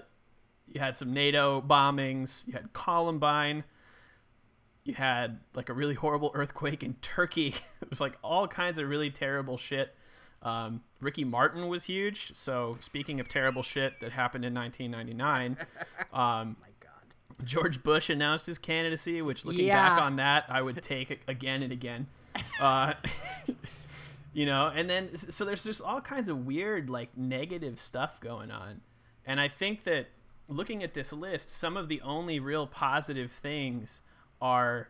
[0.68, 2.48] you had some NATO bombings.
[2.48, 3.64] You had Columbine.
[4.84, 7.56] You had like a really horrible earthquake in Turkey.
[7.82, 9.94] it was like all kinds of really terrible shit.
[10.42, 12.32] Um, Ricky Martin was huge.
[12.36, 15.58] So speaking of terrible shit that happened in 1999,
[16.14, 16.56] um,
[17.44, 21.72] George Bush announced his candidacy, which looking back on that, I would take again and
[21.72, 22.08] again.
[22.60, 22.94] Uh,
[24.34, 28.52] you know, and then so there's just all kinds of weird, like negative stuff going
[28.52, 28.82] on.
[29.26, 30.08] And I think that
[30.50, 34.02] looking at this list, some of the only real positive things
[34.42, 34.90] are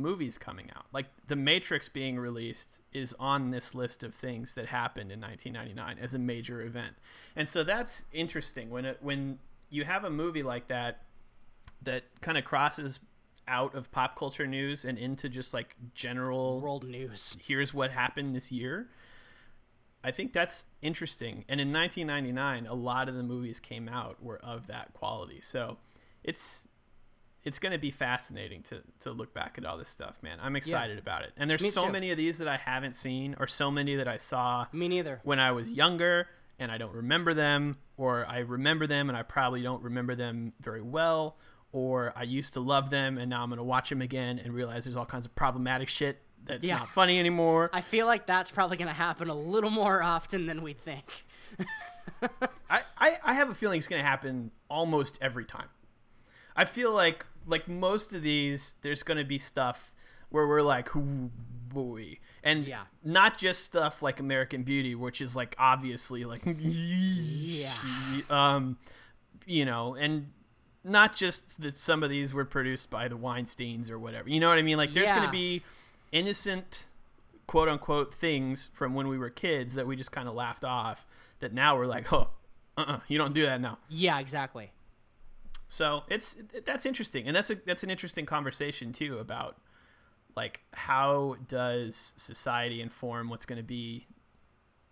[0.00, 0.86] movies coming out.
[0.92, 6.02] Like The Matrix being released is on this list of things that happened in 1999
[6.02, 6.96] as a major event.
[7.36, 11.02] And so that's interesting when it, when you have a movie like that
[11.82, 13.00] that kind of crosses
[13.48, 17.36] out of pop culture news and into just like general world news.
[17.44, 18.88] Here's what happened this year.
[20.02, 21.44] I think that's interesting.
[21.48, 25.40] And in 1999, a lot of the movies came out were of that quality.
[25.42, 25.78] So
[26.24, 26.66] it's
[27.42, 30.38] it's going to be fascinating to to look back at all this stuff, man.
[30.40, 31.32] I'm excited about it.
[31.36, 31.92] And there's Me so too.
[31.92, 35.20] many of these that I haven't seen or so many that I saw Me neither.
[35.24, 39.22] when I was younger and I don't remember them or I remember them and I
[39.22, 41.36] probably don't remember them very well
[41.72, 44.52] or I used to love them and now I'm going to watch them again and
[44.52, 46.78] realize there's all kinds of problematic shit that's Yeah.
[46.78, 47.70] not funny anymore.
[47.72, 51.24] I feel like that's probably going to happen a little more often than we think.
[52.70, 55.68] I, I, I have a feeling it's going to happen almost every time.
[56.56, 59.92] I feel like like most of these, there's going to be stuff
[60.28, 61.30] where we're like, "Ooh,
[61.68, 62.82] boy," and Yeah.
[63.02, 67.72] not just stuff like American Beauty, which is like obviously like, Yeah.
[68.28, 68.76] um,
[69.46, 70.30] you know, and
[70.84, 74.28] not just that some of these were produced by the Weinstein's or whatever.
[74.28, 74.76] You know what I mean?
[74.76, 75.62] Like, there's going to be
[76.12, 76.86] innocent,
[77.46, 81.06] quote unquote, things from when we were kids that we just kind of laughed off.
[81.40, 82.28] That now we're like, oh,
[82.76, 83.78] uh-uh, you don't do that now.
[83.88, 84.72] Yeah, exactly.
[85.68, 89.56] So it's that's interesting, and that's a that's an interesting conversation too about
[90.36, 94.06] like how does society inform what's going to be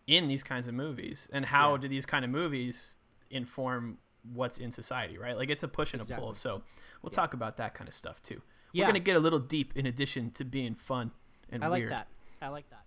[0.07, 1.79] in these kinds of movies, and how Yeah.
[1.83, 2.97] do these kind of movies
[3.29, 3.99] inform
[4.33, 5.37] what's in society, right?
[5.37, 6.35] Like it's a push and a pull.
[6.35, 6.63] So
[7.03, 8.43] we'll talk about that kind of stuff too.
[8.73, 8.85] Yeah.
[8.85, 11.11] We're going to get a little deep in addition to being fun
[11.51, 11.93] and I like weird.
[11.93, 12.09] that.
[12.41, 12.85] I like that.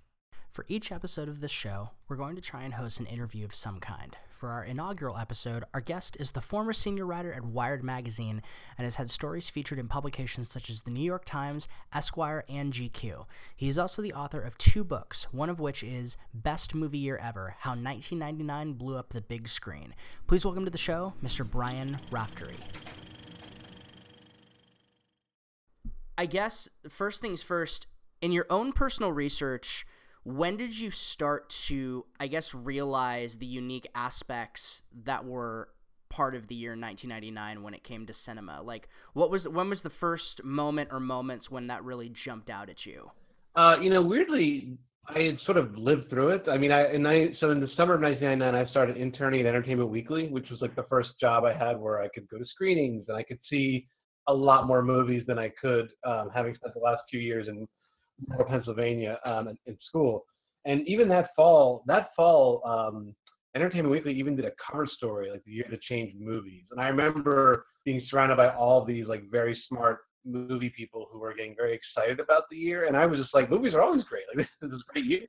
[0.52, 3.56] For each episode of this show, we're going to try and host an interview of
[3.56, 4.18] some kind.
[4.30, 8.42] For our inaugural episode, our guest is the former senior writer at Wired Magazine
[8.78, 12.74] and has had stories featured in publications such as the New York Times, Esquire, and
[12.74, 13.28] GQ.
[13.56, 17.16] He is also the author of two books, one of which is Best Movie Year
[17.16, 19.96] Ever How 1999 Blew Up the Big Screen.
[20.28, 21.50] Please welcome to the show, Mr.
[21.50, 22.58] Brian Raftery.
[26.18, 27.88] I guess, first things first,
[28.20, 29.86] in your own personal research,
[30.24, 35.70] when did you start to i guess realize the unique aspects that were
[36.12, 38.62] part of the year 1999 when it came to cinema?
[38.62, 42.70] Like what was when was the first moment or moments when that really jumped out
[42.70, 43.10] at you?
[43.56, 46.44] Uh, you know weirdly i had sort of lived through it.
[46.48, 49.90] I mean i i so in the summer of 1999 i started interning at entertainment
[49.90, 53.06] weekly which was like the first job i had where i could go to screenings
[53.08, 53.88] and i could see
[54.28, 57.68] a lot more movies than i could um, having spent the last few years in
[58.48, 60.26] Pennsylvania um, in school.
[60.66, 63.16] And even that fall, that fall, um,
[63.56, 66.64] Entertainment Weekly even did a cover story like the year to change movies.
[66.72, 71.34] And I remember being surrounded by all these like very smart movie people who were
[71.34, 72.88] getting very excited about the year.
[72.88, 74.24] And I was just like, movies are always great.
[74.36, 75.28] Like this is a great year.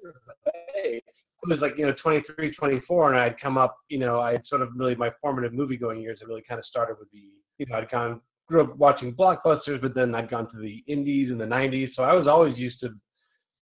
[0.75, 1.03] Hey.
[1.45, 4.63] It was like, you know, 23, 24, and I'd come up, you know, I sort
[4.63, 7.25] of really my formative movie going years had really kind of started with the,
[7.59, 11.31] you know, I'd gone grew up watching blockbusters, but then I'd gone to the indies
[11.31, 11.91] in the 90s.
[11.95, 12.91] So I was always used to,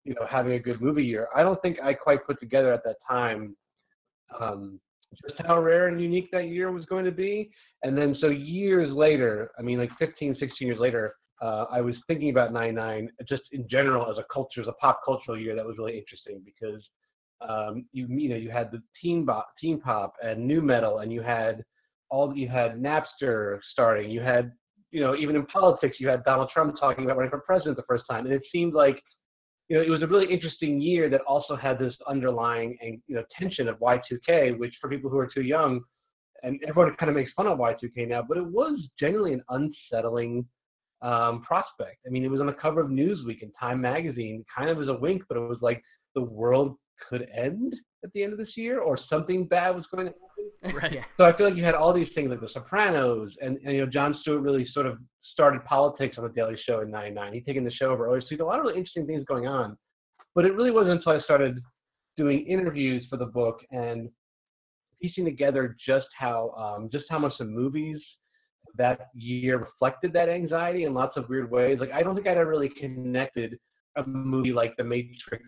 [0.03, 1.27] you know, having a good movie year.
[1.35, 3.55] I don't think I quite put together at that time
[4.39, 4.79] um,
[5.27, 7.51] just how rare and unique that year was going to be.
[7.83, 11.95] And then so years later, I mean, like 15, 16 years later, uh, I was
[12.07, 15.65] thinking about 99 just in general as a culture, as a pop cultural year that
[15.65, 16.81] was really interesting because
[17.47, 21.11] um, you you know you had the teen pop, teen pop and nu metal, and
[21.11, 21.63] you had
[22.09, 24.53] all you had Napster starting, you had
[24.93, 27.83] you know, even in politics, you had Donald Trump talking about running for president the
[27.83, 29.01] first time, and it seemed like,
[29.67, 33.15] you know, it was a really interesting year that also had this underlying and you
[33.15, 35.81] know tension of Y2K, which for people who are too young,
[36.43, 40.45] and everyone kind of makes fun of Y2K now, but it was genuinely an unsettling
[41.01, 41.97] um, prospect.
[42.05, 44.89] I mean, it was on the cover of Newsweek and Time Magazine, kind of as
[44.89, 45.81] a wink, but it was like
[46.13, 46.77] the world
[47.09, 50.33] could end at the end of this year, or something bad was going to happen
[50.81, 51.05] Right.
[51.17, 53.85] So I feel like you had all these things like The Sopranos, and, and you
[53.85, 54.97] know Jon Stewart really sort of
[55.33, 57.33] started politics on the Daily Show in '99.
[57.33, 58.07] He'd taken the show over.
[58.07, 59.77] Always, so a lot of really interesting things going on.
[60.35, 61.59] But it really wasn't until I started
[62.17, 64.09] doing interviews for the book and
[65.01, 67.99] piecing together just how um, just how much the movies
[68.77, 71.79] that year reflected that anxiety in lots of weird ways.
[71.79, 73.57] Like I don't think I'd ever really connected
[73.97, 75.43] a movie like The Matrix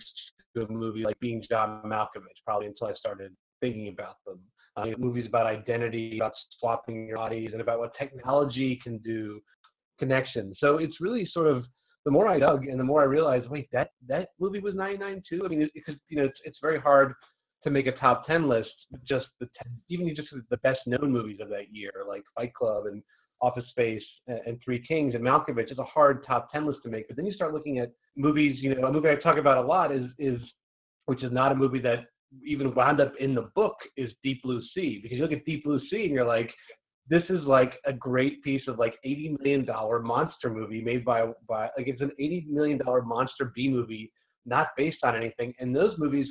[0.56, 4.40] a movie like Being John Malkovich probably until I started thinking about them
[4.78, 9.42] uh, movies about identity, about swapping your bodies, and about what technology can do,
[10.00, 10.54] connection.
[10.60, 11.66] So it's really sort of
[12.04, 15.24] the more I dug and the more I realized, wait, that that movie was 99
[15.28, 15.44] too.
[15.46, 17.14] I mean, because you know, it's it's very hard
[17.64, 18.70] to make a top 10 list.
[19.08, 22.86] Just the 10, even just the best known movies of that year, like Fight Club
[22.88, 23.02] and
[23.42, 25.70] Office Space and, Three Kings and Malkovich.
[25.70, 27.08] It's a hard top 10 list to make.
[27.08, 28.58] But then you start looking at movies.
[28.60, 30.40] You know, a movie I talk about a lot is is
[31.06, 32.06] which is not a movie that
[32.44, 35.64] even wound up in the book is Deep Blue Sea because you look at Deep
[35.64, 36.52] Blue Sea and you're like,
[37.08, 41.28] this is like a great piece of like eighty million dollar monster movie made by
[41.48, 44.12] by like it's an eighty million dollar monster B movie,
[44.46, 45.54] not based on anything.
[45.60, 46.28] And those movies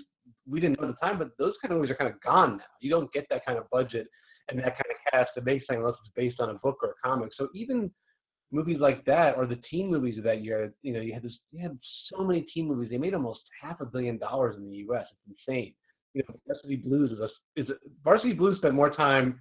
[0.48, 2.58] we didn't know at the time, but those kind of movies are kind of gone
[2.58, 2.64] now.
[2.80, 4.06] You don't get that kind of budget
[4.48, 6.94] and that kind of cast make something unless it's based on a book or a
[7.02, 7.30] comic.
[7.36, 7.90] So even
[8.52, 11.32] movies like that or the teen movies of that year, you know, you had this
[11.52, 11.78] you had
[12.12, 12.90] so many teen movies.
[12.90, 15.06] They made almost half a billion dollars in the US.
[15.10, 15.74] It's insane
[16.14, 17.28] you know, Varsity Blues is a
[17.60, 19.38] is a, Varsity Blues spent more time,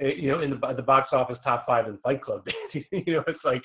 [0.00, 2.84] eh, you know, in the the box office top five than Fight Club did.
[2.90, 3.62] you know, it's like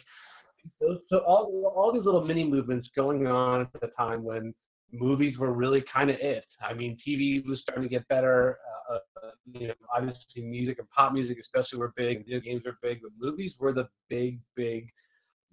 [1.10, 4.54] so all all these little mini movements going on at the time when
[4.92, 6.46] movies were really kind of it.
[6.62, 8.60] I mean, TV was starting to get better.
[8.90, 9.13] Uh, uh,
[9.46, 12.26] you know, obviously music and pop music especially were big.
[12.26, 14.90] Video games were big, but movies were the big, big.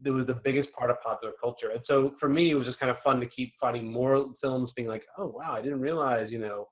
[0.05, 2.81] It was the biggest part of popular culture, and so for me, it was just
[2.81, 6.31] kind of fun to keep finding more films, being like, oh wow, I didn't realize,
[6.31, 6.69] you know,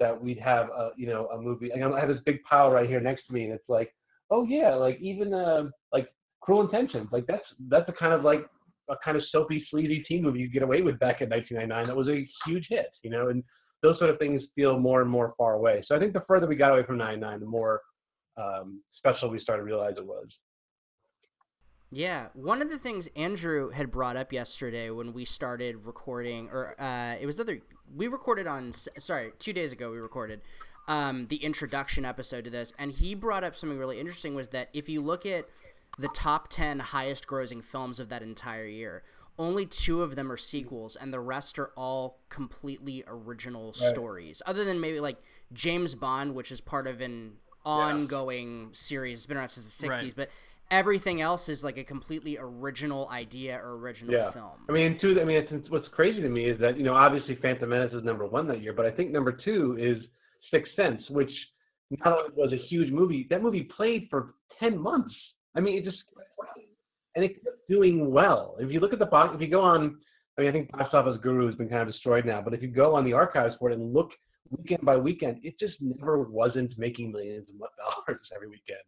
[0.00, 1.72] that we'd have a you know a movie.
[1.72, 3.94] I have this big pile right here next to me, and it's like,
[4.30, 6.08] oh yeah, like even uh, like
[6.40, 8.44] Cruel Intentions, like that's that's a kind of like
[8.88, 11.86] a kind of soapy, sleazy teen movie you get away with back in 1999.
[11.86, 13.44] That was a huge hit, you know, and
[13.82, 15.82] those sort of things feel more and more far away.
[15.86, 17.82] So I think the further we got away from 99, the more
[18.36, 20.28] um, special we started to realize it was.
[21.94, 26.80] Yeah, one of the things Andrew had brought up yesterday when we started recording, or
[26.80, 27.60] uh, it was other
[27.94, 30.40] we recorded on sorry two days ago we recorded
[30.88, 34.70] um, the introduction episode to this, and he brought up something really interesting was that
[34.72, 35.46] if you look at
[35.98, 39.02] the top ten highest grossing films of that entire year,
[39.38, 43.90] only two of them are sequels, and the rest are all completely original Right.
[43.90, 44.42] stories.
[44.46, 49.20] Other than maybe like James Bond, which is part of an ongoing series.
[49.20, 50.16] It's been around since the '60s, Right.
[50.16, 50.30] but
[50.70, 54.30] everything else is like a completely original idea or original yeah.
[54.30, 54.64] film.
[54.68, 55.18] I mean, two.
[55.20, 58.04] I mean, it's, what's crazy to me is that you know, obviously, Phantom Menace is
[58.04, 60.02] number one that year, but I think number two is
[60.50, 61.30] Sixth Sense, which
[62.04, 65.14] not only was a huge movie, that movie played for ten months.
[65.54, 65.98] I mean, it just
[67.14, 68.56] and it kept doing well.
[68.58, 69.98] If you look at the box, if you go on,
[70.36, 72.62] I mean, I think Box Office Guru has been kind of destroyed now, but if
[72.62, 74.10] you go on the archives for it and look
[74.50, 77.56] weekend by weekend, it just never wasn't making millions of
[78.06, 78.80] dollars every weekend.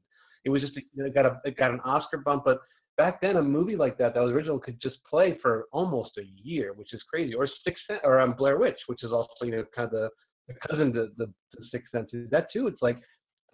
[0.44, 2.60] It was just it got a it got an Oscar bump, but
[2.96, 6.24] back then a movie like that that was original could just play for almost a
[6.42, 7.34] year, which is crazy.
[7.34, 10.08] Or Six or um, Blair Witch, which is also you know kind of the,
[10.48, 12.10] the cousin to the, the Sixth Sense.
[12.30, 12.98] That too, it's like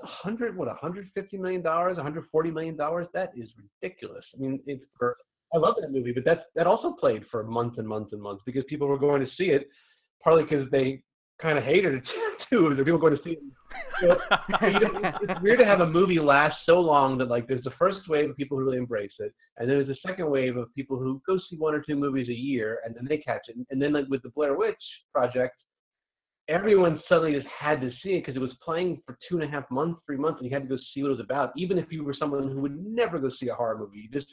[0.02, 3.06] hundred what, a hundred fifty million dollars, a hundred forty million dollars.
[3.14, 3.48] That is
[3.82, 4.24] ridiculous.
[4.34, 5.16] I mean, it's for
[5.54, 8.42] I love that movie, but that's that also played for months and months and months
[8.46, 9.68] because people were going to see it,
[10.22, 11.02] partly because they
[11.40, 12.02] kind of hated it
[12.50, 12.72] too.
[12.74, 13.38] There people going to see it.
[14.02, 14.18] You know,
[15.22, 18.30] it's weird to have a movie last so long that like there's the first wave
[18.30, 21.20] of people who really embrace it, and then there's a second wave of people who
[21.26, 23.56] go see one or two movies a year, and then they catch it.
[23.70, 24.76] And then like with the Blair Witch
[25.12, 25.56] Project,
[26.50, 29.48] everyone suddenly just had to see it because it was playing for two and a
[29.48, 31.52] half months, three months, and you had to go see what it was about.
[31.56, 34.26] Even if you were someone who would never go see a horror movie, you just,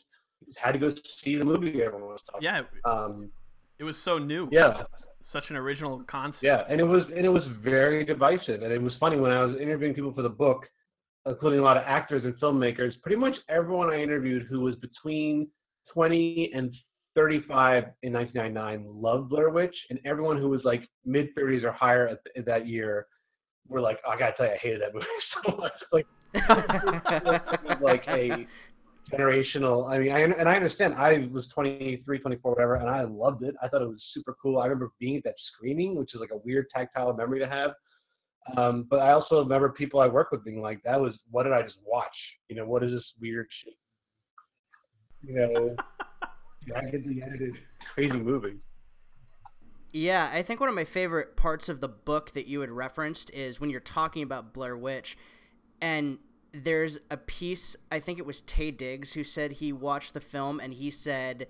[0.56, 2.44] had to go see the movie everyone was talking.
[2.44, 2.62] Yeah.
[2.86, 3.32] Um,
[3.80, 4.48] it was so new.
[4.52, 4.84] Yeah.
[5.22, 6.44] Such an original concept.
[6.44, 9.44] Yeah, and it was and it was very divisive, and it was funny when I
[9.44, 10.66] was interviewing people for the book,
[11.26, 12.92] including a lot of actors and filmmakers.
[13.02, 15.48] Pretty much everyone I interviewed who was between
[15.92, 16.74] 20 and
[17.18, 22.08] 35 in 1999 loved Blair Witch, and everyone who was like mid 30s or higher
[22.08, 23.08] at, at that year
[23.68, 25.06] were like, oh, I gotta tell you, I hated that movie
[25.46, 25.72] so much.
[25.92, 26.06] Like,
[27.82, 28.46] like a
[29.12, 29.90] generational.
[29.90, 30.94] I mean, I, and I understand.
[30.94, 33.56] I was 23, 24, whatever, and I loved it.
[33.64, 34.60] I thought it was super cool.
[34.60, 37.72] I remember being at that screening, which is like a weird tactile memory to have.
[38.58, 41.54] Um, but I also remember people I work with being like, "That was what did
[41.54, 42.06] I just watch?
[42.50, 43.74] You know, what is this weird shit?
[45.24, 45.76] You know,
[46.70, 47.56] raggedly edited,
[47.94, 48.58] crazy movie."
[49.94, 53.30] Yeah, I think one of my favorite parts of the book that you had referenced
[53.32, 55.18] is when you're talking about Blair Witch,
[55.82, 56.20] and
[56.52, 57.76] there's a piece.
[57.92, 61.48] I think it was Taye Diggs who said he watched the film, and he said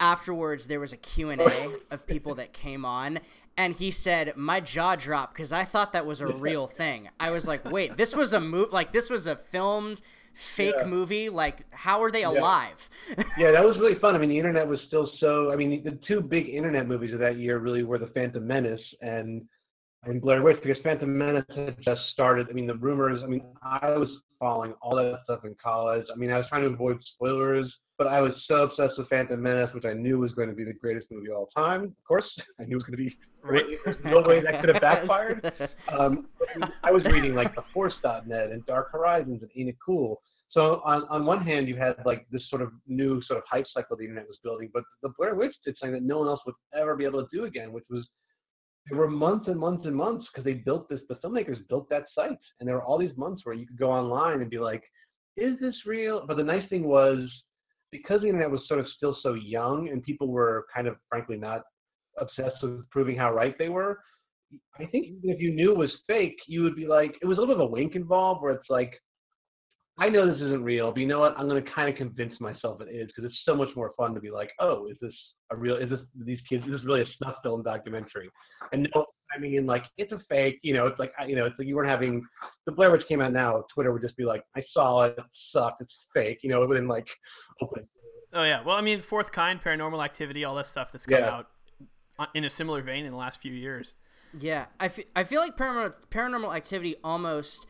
[0.00, 3.18] afterwards there was a Q&A of people that came on
[3.56, 7.30] and he said my jaw dropped because i thought that was a real thing i
[7.30, 10.00] was like wait this was a move like this was a filmed
[10.38, 10.86] fake Yeah.
[10.86, 12.28] movie like how are they Yeah.
[12.30, 12.88] alive
[13.36, 14.14] yeah, that was really fun.
[14.14, 15.50] I mean, the internet was still so.
[15.52, 18.80] I mean, the two big internet movies of that year really were The Phantom Menace
[19.00, 19.42] and
[20.04, 22.46] and Blair Witch because Phantom Menace had just started.
[22.48, 23.20] I mean, the rumors.
[23.22, 26.06] I mean, I was following all that stuff in college.
[26.12, 29.42] I mean, I was trying to avoid spoilers, but I was so obsessed with Phantom
[29.42, 31.82] Menace, which I knew was going to be the greatest movie of all time.
[31.82, 32.24] Of course,
[32.60, 33.16] I knew it was going to be.
[33.42, 33.64] Right.
[34.04, 35.52] No way that could have backfired.
[35.88, 36.28] Um,
[36.84, 40.22] I was reading like TheForce.net and Dark Horizons and Ain't It Cool.
[40.50, 43.66] So on, on one hand, you had like this sort of new sort of hype
[43.72, 46.40] cycle the internet was building, but the Blair Witch did something that no one else
[46.46, 48.06] would ever be able to do again, which was
[48.88, 51.00] there were months and months and months because they built this.
[51.08, 53.90] The filmmakers built that site, and there were all these months where you could go
[53.90, 54.82] online and be like,
[55.36, 57.28] "Is this real?" But the nice thing was
[57.90, 61.36] because the internet was sort of still so young, and people were kind of frankly
[61.36, 61.62] not
[62.18, 63.98] obsessed with proving how right they were.
[64.78, 67.40] I think if you knew it was fake, you would be like, it was a
[67.40, 68.94] little bit of a wink involved, where it's like,
[69.98, 71.36] I know this isn't real, but you know what?
[71.36, 74.14] I'm going to kind of convince myself it is because it's so much more fun
[74.14, 75.12] to be like, oh, is this
[75.50, 75.76] a real?
[75.76, 76.64] Is this these kids?
[76.66, 78.30] Is this really a snuff film documentary?
[78.72, 80.58] And no, I mean, like it's a fake.
[80.62, 82.24] You know, it's like you know, it's like you weren't having
[82.66, 83.64] the Blair Witch came out now.
[83.74, 86.38] Twitter would just be like, I saw it, it sucked, it's fake.
[86.42, 87.06] You know, it wouldn't like
[87.62, 87.86] open.
[88.32, 88.62] Oh yeah.
[88.62, 91.30] Well, I mean, Fourth Kind, Paranormal Activity, all that stuff that's come Yeah.
[91.30, 91.46] out
[92.18, 93.94] uh, in a similar vein in the last few years.
[94.38, 97.66] Yeah, I I feel like paranormal paranormal activity almost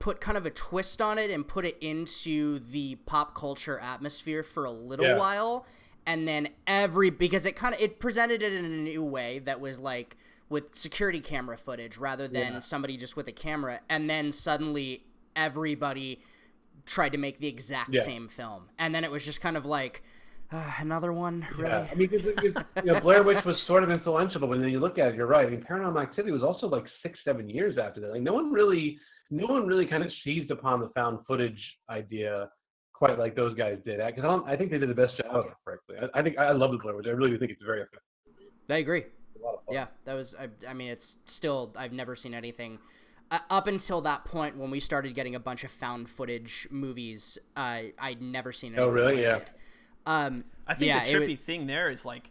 [0.00, 4.42] put kind of a twist on it and put it into the pop culture atmosphere
[4.42, 5.16] for a little Yeah.
[5.16, 5.64] while
[6.04, 9.60] and then every because it kind of it presented it in a new way that
[9.60, 10.16] was like
[10.52, 12.58] with security camera footage rather than Yeah.
[12.60, 16.20] somebody just with a camera and then suddenly everybody
[16.84, 18.02] tried to make the exact Yeah.
[18.02, 20.02] same film and then it was just kind of like
[20.52, 23.58] uh, another one really Yeah, I mean, 'cause it- it- you know, Blair Witch was
[23.62, 25.46] sort of influential, but when you look at it, you're right.
[25.46, 28.10] I mean, Paranormal Activity was also like six, seven years after that.
[28.12, 28.98] Like, no one really,
[29.30, 32.50] no one really kind of seized upon the found footage idea
[32.92, 33.96] quite like those guys did.
[34.04, 35.96] Because I, don't- I think they did the best job frankly.
[36.02, 37.06] I, I think I love the Blair Witch.
[37.06, 38.00] I really do think it's very effective.
[38.68, 39.04] I agree.
[39.42, 39.74] A lot of fun.
[39.74, 40.34] Yeah, that was.
[40.38, 41.72] I, I mean, it's still.
[41.76, 42.78] I've never seen anything
[43.30, 47.38] uh, up until that point when we started getting a bunch of found footage movies.
[47.56, 48.72] Uh, I'd never seen.
[48.74, 48.84] Anything.
[48.84, 49.14] Oh, really?
[49.16, 49.36] like Yeah.
[49.36, 49.48] it.
[50.06, 52.30] Um, I think yeah, the trippy would- thing there is like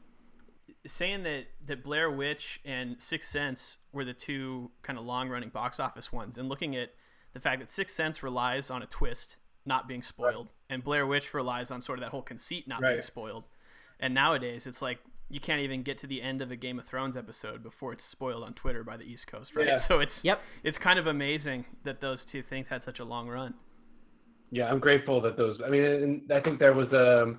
[0.86, 5.50] saying that that Blair Witch and Sixth Sense were the two kind of long running
[5.50, 6.90] box office ones, and looking at
[7.34, 11.34] the fact that Sixth Sense relies on a twist not being spoiled, and Blair Witch
[11.34, 13.44] relies on sort of that whole conceit not being spoiled.
[14.00, 15.00] And nowadays, it's like
[15.32, 18.04] you can't even get to the end of a Game of Thrones episode before it's
[18.04, 19.66] spoiled on Twitter by the East Coast, right?
[19.68, 19.76] Yeah.
[19.78, 20.42] So it's Yep.
[20.64, 23.54] it's kind of amazing that those two things had such a long run.
[24.52, 25.60] Yeah, I'm grateful that those.
[25.66, 27.36] I mean, and I think there was a,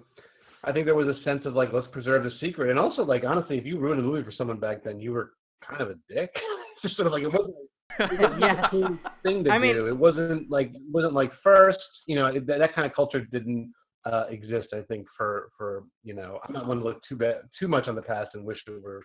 [0.64, 3.22] I think there was a sense of like let's preserve the secret, and also like
[3.24, 5.32] honestly, if you ruined a movie for someone back then, you were
[5.68, 6.30] kind of a dick.
[6.82, 7.55] Just sort of like it wasn't.
[8.01, 8.72] It wasn't Yes.
[8.72, 9.86] a cool thing to I mean- do.
[9.88, 11.78] It wasn't like it wasn't like first.
[12.07, 13.72] You know, it, that, that kind of culture didn't
[14.05, 14.68] uh, exist.
[14.72, 17.88] I think for for you know, I'm not one to look too bad too much
[17.88, 19.03] on the past and wish it were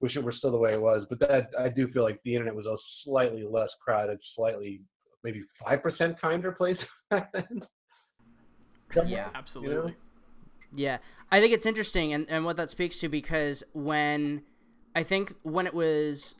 [0.00, 1.06] wish it were still the way it was.
[1.08, 4.82] But that I do feel like the internet was a slightly less crowded, slightly
[5.24, 6.78] maybe five percent kinder place
[7.10, 7.62] back then.
[9.06, 9.30] Yeah.
[9.34, 9.96] Absolutely.
[10.74, 10.98] Yeah,
[11.30, 14.42] I think it's interesting, and, and what that speaks to because when
[14.94, 16.34] I think when it was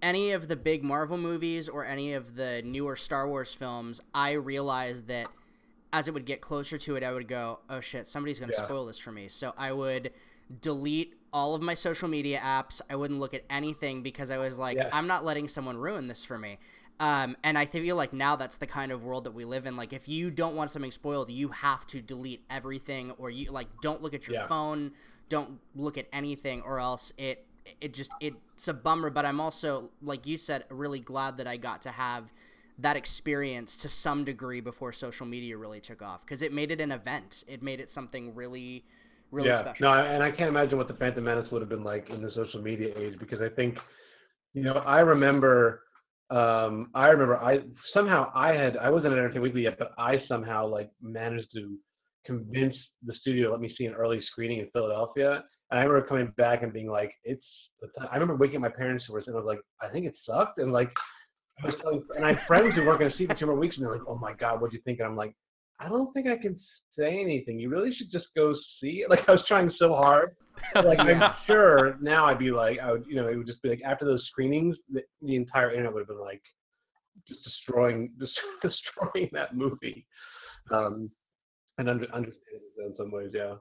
[0.00, 4.32] any of the big Marvel movies or any of the newer Star Wars films, I
[4.32, 5.28] realized that
[5.92, 8.64] as it would get closer to it, I would go, "Oh shit, somebody's gonna Yeah.
[8.64, 10.12] spoil this for me." So I would
[10.60, 12.80] delete all of my social media apps.
[12.90, 14.90] I wouldn't look at anything because I was like, Yeah.
[14.92, 16.58] I'm not letting someone ruin this for me.
[17.00, 19.74] Um, and I feel like now that's the kind of world that we live in.
[19.76, 23.68] Like, if you don't want something spoiled, you have to delete everything, or you like
[23.80, 24.46] don't look at your Yeah.
[24.46, 24.92] phone,
[25.30, 27.46] don't look at anything, or else it
[27.80, 29.08] it just it's a bummer.
[29.08, 32.30] But I'm also, like you said, really glad that I got to have
[32.78, 36.80] that experience to some degree before social media really took off because it made it
[36.80, 37.44] an event.
[37.46, 38.84] It made it something really,
[39.30, 39.56] really yeah.
[39.56, 39.88] special.
[39.88, 42.30] No, and I can't imagine what the Phantom Menace would have been like in the
[42.34, 43.76] social media age because I think,
[44.54, 45.82] you know, I remember,
[46.30, 47.60] um, I remember I
[47.94, 51.76] somehow I had I wasn't at Entertainment Weekly yet, but I somehow like managed to
[52.24, 55.44] convince the studio to let me see an early screening in Philadelphia.
[55.70, 57.44] And I remember coming back and being like, it's.
[58.10, 60.14] I remember waking up my parents who were and I was like, I think it
[60.26, 60.90] sucked, and like.
[61.62, 63.46] I was telling, and I have friends who weren't going to see it for two
[63.46, 65.34] more weeks, and they're like, "Oh my god, what do you think?" And I'm like,
[65.80, 66.58] "I don't think I can
[66.98, 67.58] say anything.
[67.58, 70.36] You really should just go see it." Like I was trying so hard.
[70.74, 73.70] Like I'm sure now I'd be like, I would, you know, it would just be
[73.70, 76.42] like after those screenings, the, the entire internet would have been like,
[77.26, 78.32] just destroying, just
[78.62, 80.06] destroying that movie,
[80.70, 81.10] um,
[81.78, 83.54] and under, understanding it in some ways, yeah.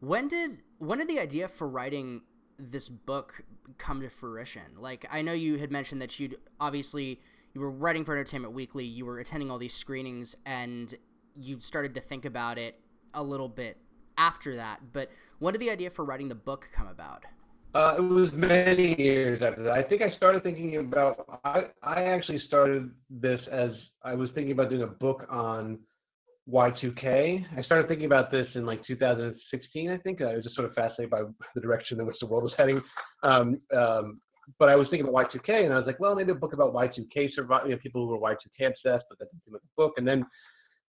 [0.00, 2.22] When did when did the idea for writing
[2.58, 3.42] this book
[3.78, 4.78] come to fruition?
[4.78, 7.20] Like I know you had mentioned that you'd obviously
[7.56, 10.94] you were writing for Entertainment Weekly, you were attending all these screenings and
[11.34, 12.78] you started to think about it
[13.14, 13.78] a little bit
[14.18, 14.80] after that.
[14.92, 17.24] But when did the idea for writing the book come about?
[17.74, 19.72] Uh, it was many years after that.
[19.72, 21.40] I think I started thinking about.
[21.44, 23.70] I I actually started this as
[24.02, 25.78] I was thinking about doing a book on
[26.50, 27.44] Y2K.
[27.56, 29.90] I started thinking about this in like 2016.
[29.90, 31.22] I think I was just sort of fascinated by
[31.54, 32.82] the direction in which the world was heading.
[33.22, 34.20] Um, um,
[34.58, 36.72] but I was thinking about Y2K, and I was like, well, maybe a book about
[36.72, 39.76] Y2K survive, you know, people who were Y2K obsessed, but that didn't seem like a
[39.76, 39.94] book.
[39.96, 40.24] And then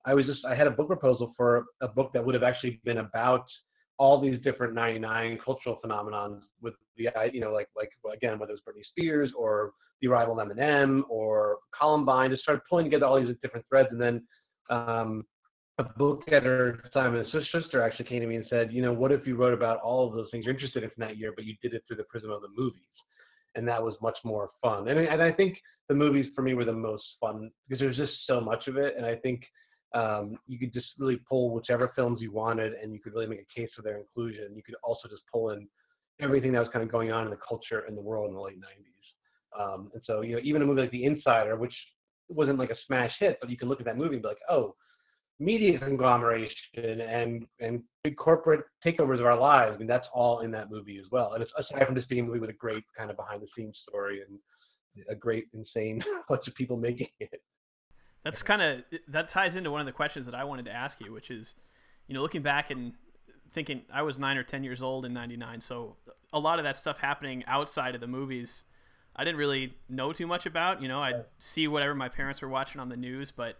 [0.06, 2.80] I was just I had a book proposal for a book that would have actually
[2.86, 3.46] been about
[3.98, 8.60] all these different 99 cultural phenomenons with the you know like like again whether it
[8.66, 13.20] was Britney Spears or the arrival of Eminem or Columbine just started pulling together all
[13.20, 13.90] these different threads.
[13.92, 14.24] And then
[14.70, 15.26] um,
[15.80, 19.12] a book editor Simon & Schuster actually came to me and said you know what
[19.12, 20.46] if you wrote about all of those things?
[20.46, 22.50] You're interested in from that year but you did it through the prism of the
[22.56, 22.86] movies
[23.58, 25.58] and that was much more fun and, and I think
[25.90, 28.96] the movies for me were the most fun because there's just so much of it
[28.96, 29.44] and I think
[29.94, 33.42] um, you could just really pull whichever films you wanted and you could really make
[33.42, 34.56] a case for their inclusion.
[34.56, 35.68] You could also just pull in
[36.20, 38.42] everything that was kind of going on in the culture in the world in the
[38.42, 39.60] late 90s.
[39.60, 41.74] Um, and so, you know, even a movie like The Insider, which
[42.30, 44.40] wasn't like a smash hit, but you can look at that movie and be like,
[44.50, 44.76] oh,
[45.40, 49.74] media conglomeration and, and big corporate takeovers of our lives.
[49.76, 51.34] I mean, that's all in that movie as well.
[51.34, 53.48] And it's aside from just being a movie with a great kind of behind the
[53.56, 54.40] scenes story and
[55.10, 57.42] a great, insane bunch of people making it.
[58.24, 61.00] That's kind of that ties into one of the questions that I wanted to ask
[61.00, 61.56] you, which is,
[62.08, 62.94] you know, looking back and
[63.54, 65.96] thinking I was nine or ten years old in '99, so
[66.34, 68.66] a lot of that stuff happening outside of the movies,
[69.16, 70.82] I didn't really know too much about.
[70.82, 73.60] You know, I'd see whatever my parents were watching on the news, but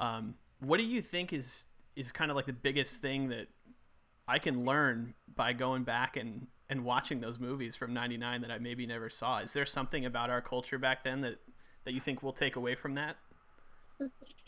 [0.00, 3.48] um, what do you think is is kind of like the biggest thing that
[4.26, 8.58] I can learn by going back and and watching those movies from '99 that I
[8.58, 9.38] maybe never saw?
[9.38, 11.38] Is there something about our culture back then that
[11.84, 13.16] that you think we'll take away from that?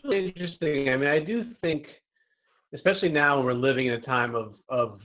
[0.05, 0.89] interesting.
[0.91, 1.87] I mean, I do think,
[2.75, 5.01] especially now we're living in a time of, of,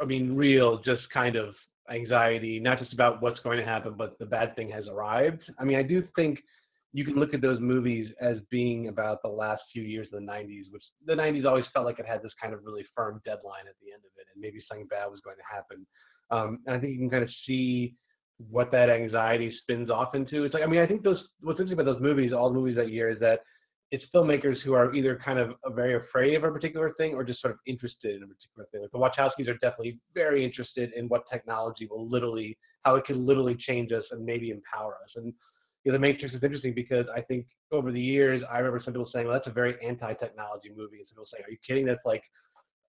[0.00, 1.54] I mean, real just kind of
[1.90, 5.42] anxiety, not just about what's going to happen, but the bad thing has arrived.
[5.58, 6.40] I mean, I do think
[6.94, 10.26] you can look at those movies as being about the last few years of the
[10.26, 13.66] 90s, which the 90s always felt like it had this kind of really firm deadline
[13.68, 15.84] at the end of it, and maybe something bad was going to happen.
[16.30, 17.96] Um, and I think you can kind of see
[18.48, 20.44] what that anxiety spins off into.
[20.44, 22.76] It's like, I mean, I think those, what's interesting about those movies, all the movies
[22.76, 23.40] that year, is that
[23.90, 27.40] it's filmmakers who are either kind of very afraid of a particular thing or just
[27.40, 28.82] sort of interested in a particular thing.
[28.82, 33.26] Like the Wachowskis are definitely very interested in what technology will literally, how it can
[33.26, 35.10] literally change us and maybe empower us.
[35.16, 35.32] And
[35.84, 38.94] you know, The Matrix is interesting because I think over the years, I remember some
[38.94, 40.98] people saying, well, that's a very anti-technology movie.
[40.98, 41.84] And some people saying, are you kidding?
[41.84, 42.22] That's like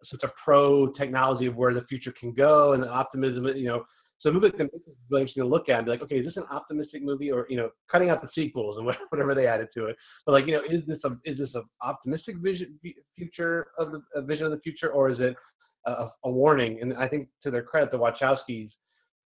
[0.09, 3.85] such a pro-technology of where the future can go and the optimism, you know.
[4.19, 6.01] So a movie like The Matrix is really interesting to look at and be like,
[6.03, 9.35] okay, is this an optimistic movie or, you know, cutting out the sequels and whatever
[9.35, 9.97] they added to it.
[10.25, 12.79] But like, you know, is this a, is this an optimistic vision,
[13.17, 15.35] future of the, vision of the future or is it
[15.85, 16.79] a, a warning?
[16.81, 18.69] And I think to their credit, the Wachowskis,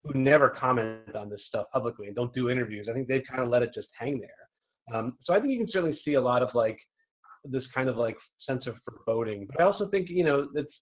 [0.04, 2.88] who never comment on this stuff publicly and don't do interviews.
[2.90, 4.30] I think they've kind of let it just hang there.
[4.94, 6.78] Um, so I think you can certainly see a lot of like
[7.46, 9.48] this kind of like sense of foreboding.
[9.50, 10.74] But I also think you know it's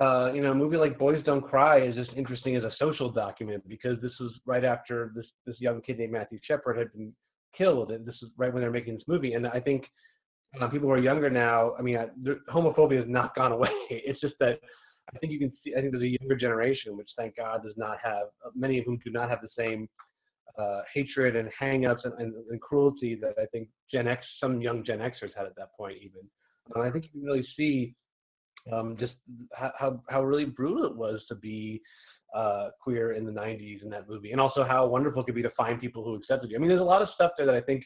[0.00, 3.10] uh, you know a movie like Boys Don't Cry is just interesting as a social
[3.10, 7.12] document because this was right after this this young kid named Matthew Shepard had been
[7.56, 9.32] killed, and this is right when they're making this movie.
[9.34, 9.84] And I think
[10.60, 12.06] uh, people who are younger now, I mean, I,
[12.52, 13.70] homophobia has not gone away.
[13.90, 14.60] It's just that
[15.14, 15.74] I think you can see.
[15.76, 18.98] I think there's a younger generation, which thank God does not have many of whom
[19.04, 19.88] do not have the same
[20.58, 24.82] uh, hatred and hangups and, and, and, cruelty that I think Gen X, some young
[24.84, 26.22] Gen Xers had at that point, even.
[26.74, 27.94] And I think you can really see
[28.72, 29.12] um, just
[29.52, 31.82] how, how really brutal it was to be
[32.34, 35.42] uh, queer in the 90s in that movie, and also how wonderful it could be
[35.42, 36.56] to find people who accepted you.
[36.56, 37.84] I mean, there's a lot of stuff there that I think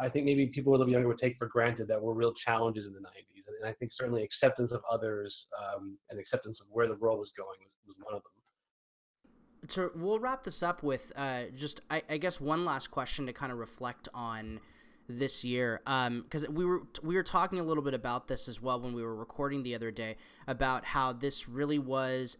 [0.00, 2.86] I think maybe people a little younger would take for granted that were real challenges
[2.86, 3.39] in the 90s.
[3.60, 7.30] And I think certainly acceptance of others um, and acceptance of where the world was
[7.36, 9.68] going was, one of them.
[9.68, 13.32] So we'll wrap this up with uh, just, I, I, guess, one last question to
[13.32, 14.60] kind of reflect on
[15.06, 18.62] this year, because um, we were we were talking a little bit about this as
[18.62, 22.36] well when we were recording the other day about how this really was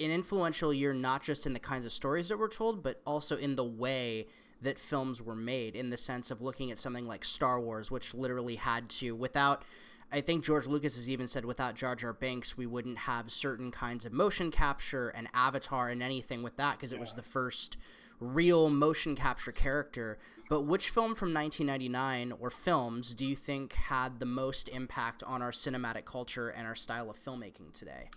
[0.00, 3.36] an influential year, not just in the kinds of stories that were told, but also
[3.36, 4.26] in the way
[4.60, 8.14] that films were made in the sense of looking at something like Star Wars, which
[8.14, 9.64] literally had to, without,
[10.10, 13.70] I think George Lucas has even said, without Jar Jar Binks, we wouldn't have certain
[13.70, 17.76] kinds of motion capture and Avatar and anything with that because it was the first
[18.18, 20.18] real motion capture character.
[20.48, 25.42] But which film from 1999 or films do you think had the most impact on
[25.42, 28.08] our cinematic culture and our style of filmmaking today?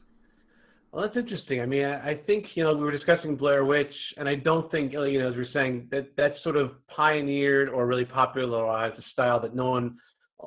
[0.94, 1.62] Well, that's interesting.
[1.62, 4.92] I mean, I, think you know we were discussing Blair Witch, and I don't think
[4.92, 9.04] you know as we are saying that that sort of pioneered or really popularized a
[9.14, 9.98] style that no one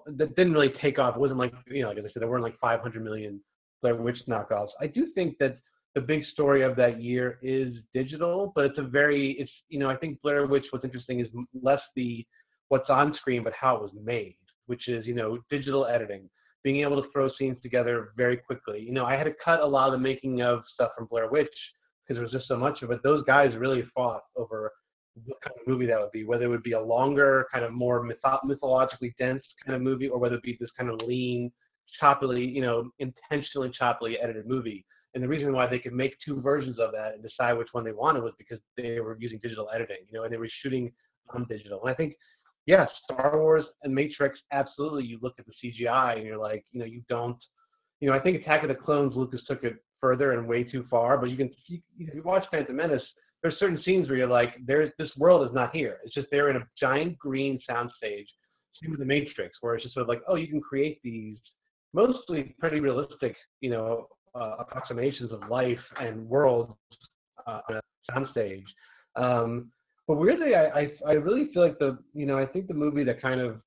[0.07, 1.17] that didn't really take off.
[1.17, 3.41] It wasn't like you know, like I said, there weren't like 500 million
[3.83, 4.71] Blair Witch knockoffs.
[4.81, 5.59] I do think that
[5.95, 9.89] the big story of that year is digital, but it's a very it's you know
[9.91, 10.65] I think Blair Witch.
[10.71, 11.29] What's interesting is
[11.63, 12.27] less the
[12.69, 14.37] what's on screen, but how it was made,
[14.67, 16.29] which is you know digital editing
[16.65, 18.81] being able to throw scenes together very quickly.
[18.81, 21.29] You know, I had to cut a lot of the making of stuff from Blair
[21.29, 21.47] Witch
[22.03, 23.03] because there was just so much of it.
[23.03, 24.73] Those guys really fought over
[25.27, 27.73] what kind of movie that would be, whether it would be a longer, kind of
[27.73, 31.53] more mytho- mythologically dense kind of movie, or whether it be this kind of lean,
[32.03, 34.85] choppily, you know, intentionally choppily edited movie.
[35.15, 37.85] And the reason why they could make two versions of that and decide which one
[37.85, 40.91] they wanted was because they were using digital editing, you know, and they were shooting
[41.31, 41.81] on digital.
[41.83, 42.17] And I think
[42.67, 45.05] yeah, Star Wars and Matrix, absolutely.
[45.05, 47.37] You look at the CGI and you're like, you know, you don't,
[48.01, 50.87] you know, I think Attack of the Clones, Lucas took it further and way too
[50.91, 51.19] far.
[51.19, 53.03] But you can, you, you watch Phantom Menace,
[53.45, 55.99] there's certain scenes where you're like, there's this world is not here.
[56.03, 58.25] It's just they're in a giant green soundstage.
[58.83, 61.37] Same with the Matrix, where it's just sort of like, oh, you can create these
[61.93, 66.73] mostly pretty realistic, you know, uh, approximations of life and worlds
[67.47, 68.65] uh, on a soundstage.
[69.15, 69.71] Um,
[70.09, 73.05] but weirdly, I, I, I really feel like the you know I think the movie
[73.05, 73.61] that kind of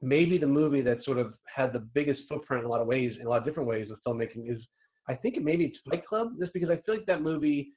[0.00, 3.12] maybe the movie that sort of had the biggest footprint in a lot of ways
[3.20, 4.60] in a lot of different ways of filmmaking is
[5.06, 7.72] I think it maybe it's Fight Club just because I feel like that movie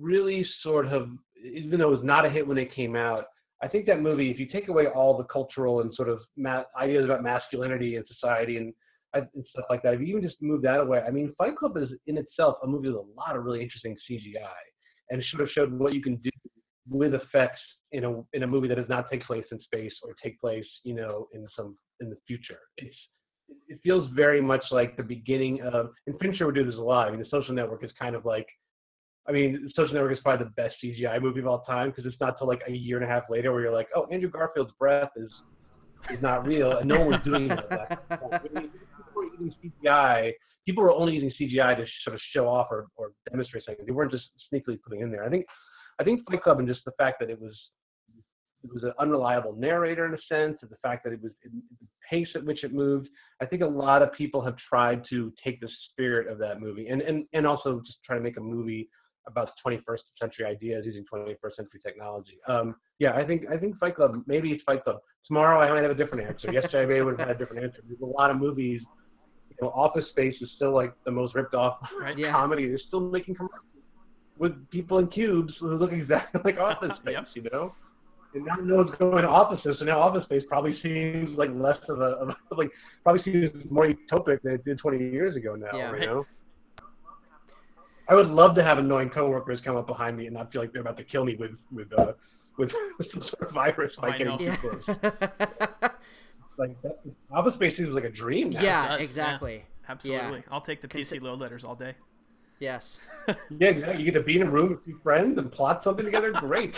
[0.00, 1.10] really sort of
[1.44, 3.26] even though it was not a hit when it came out
[3.62, 6.64] I think that movie if you take away all the cultural and sort of ma-
[6.80, 8.72] ideas about masculinity and society and
[9.14, 9.94] and stuff like that.
[9.94, 12.66] If you even just move that away, I mean, Fight Club is in itself a
[12.66, 14.46] movie with a lot of really interesting CGI,
[15.10, 16.30] and sort of showed what you can do
[16.88, 17.60] with effects
[17.92, 20.66] in a in a movie that does not take place in space or take place,
[20.84, 22.58] you know, in some in the future.
[22.76, 22.96] It's
[23.68, 27.08] it feels very much like the beginning of and Fincher would do this a lot.
[27.08, 28.46] I mean, The Social Network is kind of like,
[29.28, 32.20] I mean, Social Network is probably the best CGI movie of all time because it's
[32.20, 34.72] not till like a year and a half later where you're like, oh, Andrew Garfield's
[34.78, 35.30] breath is
[36.10, 38.42] is not real, and no one was doing it at that point.
[38.54, 38.72] people
[39.14, 39.54] were using
[39.84, 40.32] CGI.
[40.64, 43.84] People were only using CGI to sort of show off or, or demonstrate something.
[43.84, 45.24] They weren't just sneakily putting in there.
[45.24, 45.44] I think
[45.98, 47.54] I think Fight Club and just the fact that it was
[48.64, 51.52] it was an unreliable narrator in a sense, and the fact that it was it,
[51.52, 53.08] the pace at which it moved.
[53.42, 56.88] I think a lot of people have tried to take the spirit of that movie
[56.88, 58.88] and and and also just try to make a movie
[59.26, 62.38] about 21st century ideas using 21st century technology.
[62.48, 64.22] Um, yeah, I think I think Fight Club.
[64.26, 64.98] Maybe it's Fight Club.
[65.26, 66.52] Tomorrow I might have a different answer.
[66.52, 67.80] Yesterday I would have had a different answer.
[67.86, 68.82] There's a lot of movies.
[69.50, 72.16] You know, Office Space is still like the most ripped off Right.
[72.16, 72.32] Yeah.
[72.32, 72.68] comedy.
[72.68, 73.64] They're still making commercials
[74.38, 77.14] with people in cubes who look exactly like Office Space.
[77.14, 77.26] Yep.
[77.34, 77.74] You know.
[78.34, 81.78] And now no one's going to offices, so now Office Space probably seems like less
[81.88, 82.68] of a, of a like
[83.02, 85.68] probably seems more utopic than it did 20 years ago now.
[85.72, 85.94] Yeah.
[85.94, 86.26] you know.
[88.08, 90.72] I would love to have annoying coworkers come up behind me and not feel like
[90.72, 92.12] they're about to kill me with with uh,
[92.56, 94.38] with, with some sort of virus Oh, by I getting know.
[94.38, 95.90] too close.
[96.56, 96.98] Like that,
[97.30, 98.50] Office Space seems like a dream.
[98.50, 98.62] Now.
[98.62, 99.04] yeah, does, yeah.
[99.04, 99.64] exactly.
[99.88, 100.42] Absolutely.
[100.50, 101.94] I'll take the PC load letters all day.
[102.60, 102.98] Yes.
[103.60, 104.02] Yeah, exactly.
[104.02, 106.32] You get to be in a room with two friends and plot something together.
[106.32, 106.74] Great.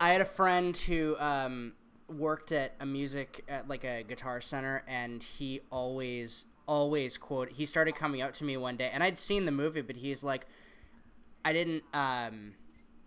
[0.00, 1.72] I had a friend who um,
[2.08, 7.50] worked at a music at like a guitar center, and he always always quote.
[7.50, 10.22] He started coming up to me one day, and I'd seen the movie, but he's
[10.24, 10.46] like,
[11.44, 12.54] I didn't um,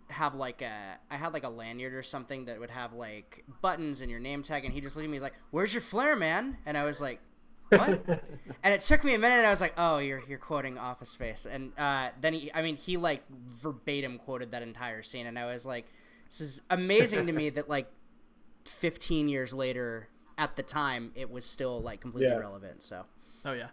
[0.08, 4.00] have like a I had like a lanyard or something that would have like buttons
[4.00, 5.16] and your name tag, and he just looked at me.
[5.16, 7.20] He's like, "Where's your flair, man?" And I was like.
[7.68, 7.88] What?
[8.64, 11.10] and it took me a minute, and I was like, "Oh, you're you're quoting Office
[11.10, 15.38] Space." And uh, then he, I mean, he like verbatim quoted that entire scene, and
[15.38, 15.86] I was like,
[16.28, 17.88] "This is amazing to me that like
[18.64, 22.38] 15 years later, at the time, it was still like completely Yeah.
[22.38, 23.04] relevant." So,
[23.44, 23.68] Oh yeah.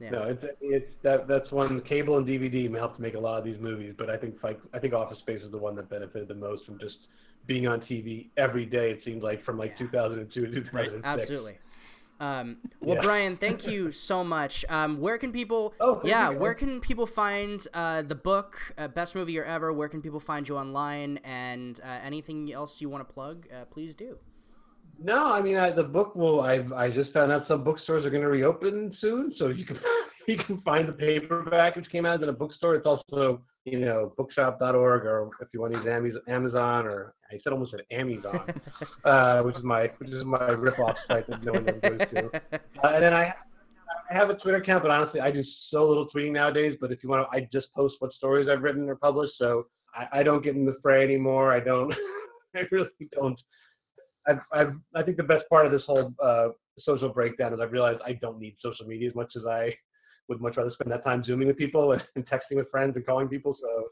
[0.00, 3.44] yeah, No, it's it's that that's one cable and DVD helped make a lot of
[3.44, 6.28] these movies, but I think Fight, I think Office Space is the one that benefited
[6.28, 6.96] the most from just
[7.46, 8.90] being on TV every day.
[8.90, 10.72] It seemed like from like 2002 to 2006.
[10.72, 10.90] Right.
[11.04, 11.58] absolutely.
[12.18, 13.02] Um, well, Yeah.
[13.02, 14.64] Brian, thank you so much.
[14.68, 15.74] Um, where can people?
[15.80, 19.72] Oh, yeah, where can people find uh, the book, uh, best movie year ever?
[19.72, 21.18] Where can people find you online?
[21.24, 23.46] And uh, anything else you want to plug?
[23.52, 24.18] Uh, please do.
[25.02, 26.40] No, I mean I, the book will.
[26.40, 29.78] I've I just found out some bookstores are going to reopen soon, so you can
[30.26, 32.74] you can find the paperback which came out in a bookstore.
[32.76, 37.38] It's also you know bookshop.org or if you want to use Amaz- Amazon or I
[37.44, 38.48] said almost said Amazon,
[39.04, 42.30] uh, which is my which is my rip-off site that no one ever goes to.
[42.82, 43.34] Uh, and then I
[44.10, 46.78] I have a Twitter account, but honestly I do so little tweeting nowadays.
[46.80, 49.66] But if you want to, I just post what stories I've written or published, so
[49.94, 51.52] I, I don't get in the fray anymore.
[51.52, 51.92] I don't.
[52.56, 53.38] I really don't.
[54.28, 56.48] I've, I've, I think the best part of this whole uh,
[56.80, 59.74] social breakdown is I've realized I don't need social media as much as I
[60.28, 63.06] would much rather spend that time zooming with people and, and texting with friends and
[63.06, 63.56] calling people.
[63.60, 63.88] So,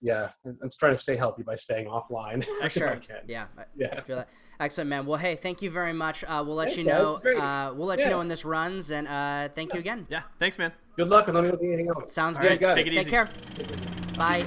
[0.00, 2.44] yeah, I'm I'm trying to stay healthy by staying offline.
[2.60, 2.90] For if sure.
[2.90, 3.16] I can.
[3.26, 3.46] Yeah.
[3.58, 3.94] I, Yeah.
[3.96, 4.28] I feel that.
[4.60, 5.06] Excellent, man.
[5.06, 6.24] Well, hey, thank you very much.
[6.24, 7.16] Uh, we'll let Thanks, you know.
[7.16, 10.06] Uh, we'll let you know when this runs, and uh, thank you again.
[10.10, 10.22] Yeah.
[10.40, 10.72] Thanks, man.
[10.96, 12.12] Good luck and let me know if you need anything else.
[12.12, 12.60] Sounds All good.
[12.60, 12.90] right, take it.
[12.90, 13.10] it Take easy.
[13.10, 13.28] care.
[14.16, 14.44] Bye.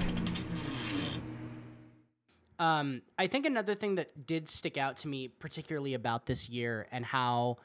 [2.61, 6.85] Um, I think another thing that did stick out to me, particularly about this year,
[6.91, 7.57] and how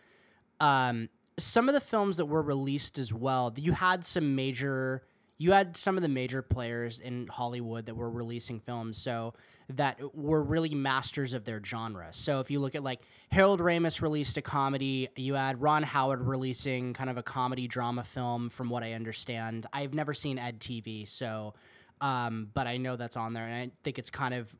[0.58, 5.02] um, some of the films that were released as well, you had some major,
[5.36, 9.34] you had some of the major players in Hollywood that were releasing films, so
[9.68, 12.08] that were really masters of their genre.
[12.12, 16.22] So if you look at like Harold Ramis released a comedy, you had Ron Howard
[16.22, 19.66] releasing kind of a comedy drama film, from what I understand.
[19.74, 21.52] I've never seen EDtv, so
[22.00, 24.54] um, but I know that's on there, and I think it's kind of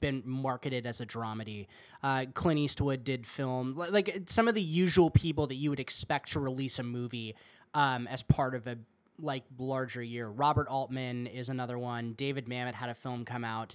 [0.00, 1.66] been marketed as a dramedy.
[2.02, 5.80] Uh, Clint Eastwood did film li- like some of the usual people that you would
[5.80, 7.34] expect to release a movie
[7.74, 8.78] um, as part of a
[9.18, 10.28] like larger year.
[10.28, 12.12] Robert Altman is another one.
[12.12, 13.74] David Mamet had a film come out,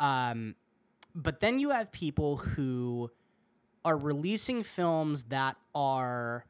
[0.00, 0.56] um,
[1.14, 3.10] but then you have people who
[3.84, 6.46] are releasing films that are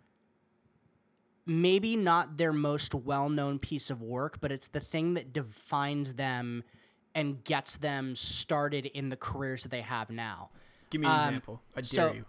[1.46, 6.64] maybe not their most well-known piece of work, but it's the thing that defines them
[7.14, 10.50] and gets them started in the careers that they have now.
[10.90, 11.62] Give me an Um, example.
[11.74, 12.24] I dare so- you.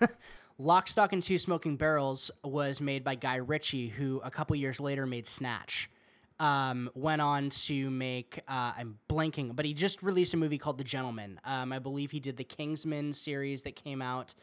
[0.58, 4.78] Lock, Stock, and Two Smoking Barrels was made by Guy Ritchie, who a couple years
[4.78, 5.88] later made Snatch.
[6.38, 10.78] Um, went on to make, uh, I'm blanking, but he just released a movie called
[10.78, 11.40] The Gentleman.
[11.44, 14.34] Um, I believe he did the Kingsman series that came out.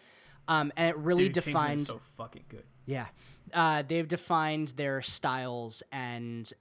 [0.49, 1.87] Um, and it really Dude, defined.
[1.87, 2.63] so fucking good.
[2.85, 3.05] Yeah.
[3.53, 6.51] Uh, they've defined their styles and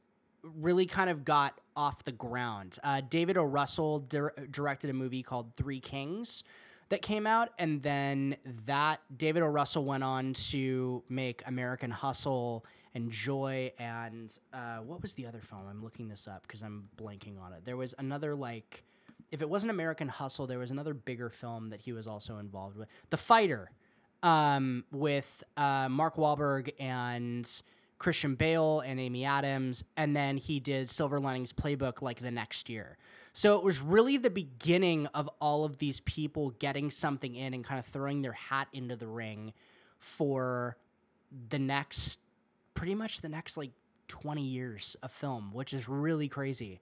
[0.42, 2.78] really kind of got off the ground.
[2.84, 3.42] Uh, David O.
[3.44, 6.44] Russell dir- directed a movie called Three Kings
[6.90, 8.36] that came out, and then
[8.66, 9.46] that David O.
[9.46, 12.64] Russell went on to make American Hustle
[12.94, 15.62] and Joy, and uh, what was the other film?
[15.68, 17.64] I'm looking this up because I'm blanking on it.
[17.64, 18.84] There was another like,
[19.30, 22.76] if it wasn't American Hustle, there was another bigger film that he was also involved
[22.76, 23.70] with, The Fighter
[24.22, 27.62] um, with uh, Mark Wahlberg and
[27.98, 32.68] Christian Bale and Amy Adams, and then he did Silver Linings Playbook like the next
[32.68, 32.96] year.
[33.32, 37.62] So it was really the beginning of all of these people getting something in and
[37.64, 39.52] kind of throwing their hat into the ring
[39.98, 40.76] for
[41.48, 42.20] the next,
[42.74, 43.72] pretty much the next like
[44.08, 46.80] 20 years of film, which is really crazy.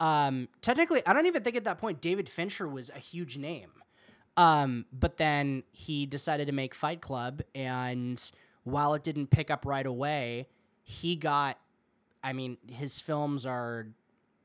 [0.00, 3.70] Um, technically, I don't even think at that point David Fincher was a huge name.
[4.36, 8.18] Um, but then he decided to make Fight Club, and
[8.64, 10.48] while it didn't pick up right away,
[10.82, 11.58] he got.
[12.22, 13.88] I mean, his films are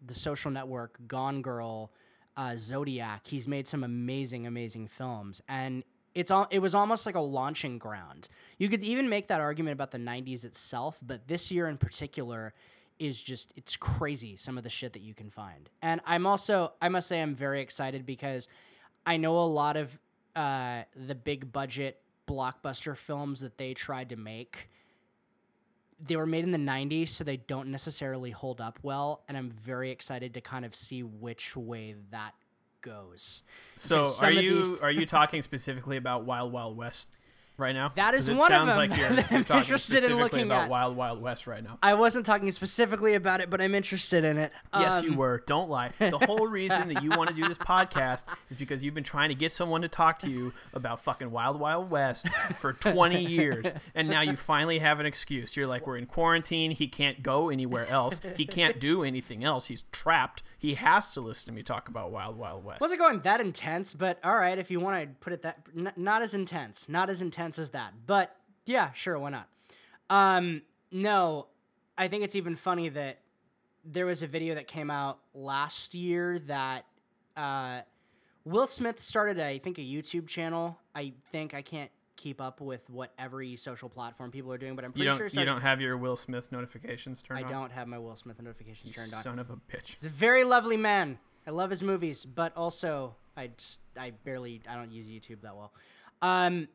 [0.06, 1.92] The Social Network, Gone Girl,
[2.36, 3.28] uh, Zodiac.
[3.28, 5.84] He's made some amazing, amazing films, and
[6.14, 6.48] it's all.
[6.52, 8.28] It was almost like a launching ground.
[8.58, 12.54] You could even make that argument about the '90s itself, but this year in particular
[13.00, 15.70] is just it's crazy some of the shit that you can find.
[15.82, 18.48] And I'm also I must say I'm very excited because
[19.06, 20.00] I know a lot of
[20.36, 24.70] uh, the big budget blockbuster films that they tried to make.
[26.00, 29.24] They were made in the 90s, so they don't necessarily hold up well.
[29.30, 32.34] And I'm very excited to kind of see which way that
[32.82, 33.44] goes.
[33.78, 37.16] So, are you these- are you talking specifically about Wild Wild West
[37.58, 37.90] right now?
[37.96, 40.70] That is one of them like you're, that you're I'm interested in looking about at.
[40.70, 41.78] Wild Wild West right now.
[41.82, 44.52] I wasn't talking specifically about it, but I'm interested in it.
[44.74, 45.44] Yes, you Um, were.
[45.48, 45.90] Don't lie.
[46.00, 49.30] The whole reason that you want to do this podcast is because you've been trying
[49.30, 52.30] to get someone to talk to you about fucking Wild Wild West
[52.60, 53.66] for 20 years.
[53.96, 55.56] And now you finally have an excuse.
[55.58, 56.72] You're like, we're in quarantine.
[56.72, 58.22] He can't go anywhere else.
[58.38, 59.68] He can't do anything else.
[59.68, 60.44] He's trapped.
[60.66, 62.82] He has to listen to me talk about Wild Wild West.
[62.82, 65.94] Wasn't going that intense, but all right, if you want to put it that, n-
[65.96, 68.36] not as intense, not as intense as that, but
[68.66, 69.48] yeah, sure, why not?
[70.10, 71.46] Um, no,
[72.00, 73.20] I think it's even funny that
[73.84, 76.86] there was a video that came out last year that
[77.38, 77.82] uh,
[78.44, 80.80] Will Smith started, a, I think, a YouTube channel.
[80.96, 84.86] I think I can't keep up with what every social platform people are doing, but
[84.86, 85.40] I'm pretty You don't, sure.
[85.42, 87.50] you don't have your Will Smith notifications turned I on?
[87.50, 89.22] don't have my Will Smith notifications turned on.
[89.22, 89.88] Son of a bitch.
[89.88, 91.20] He's a very lovely man.
[91.48, 95.56] I love his movies, but also I just I barely I don't use YouTube that
[95.56, 95.74] well.
[96.22, 96.68] Um,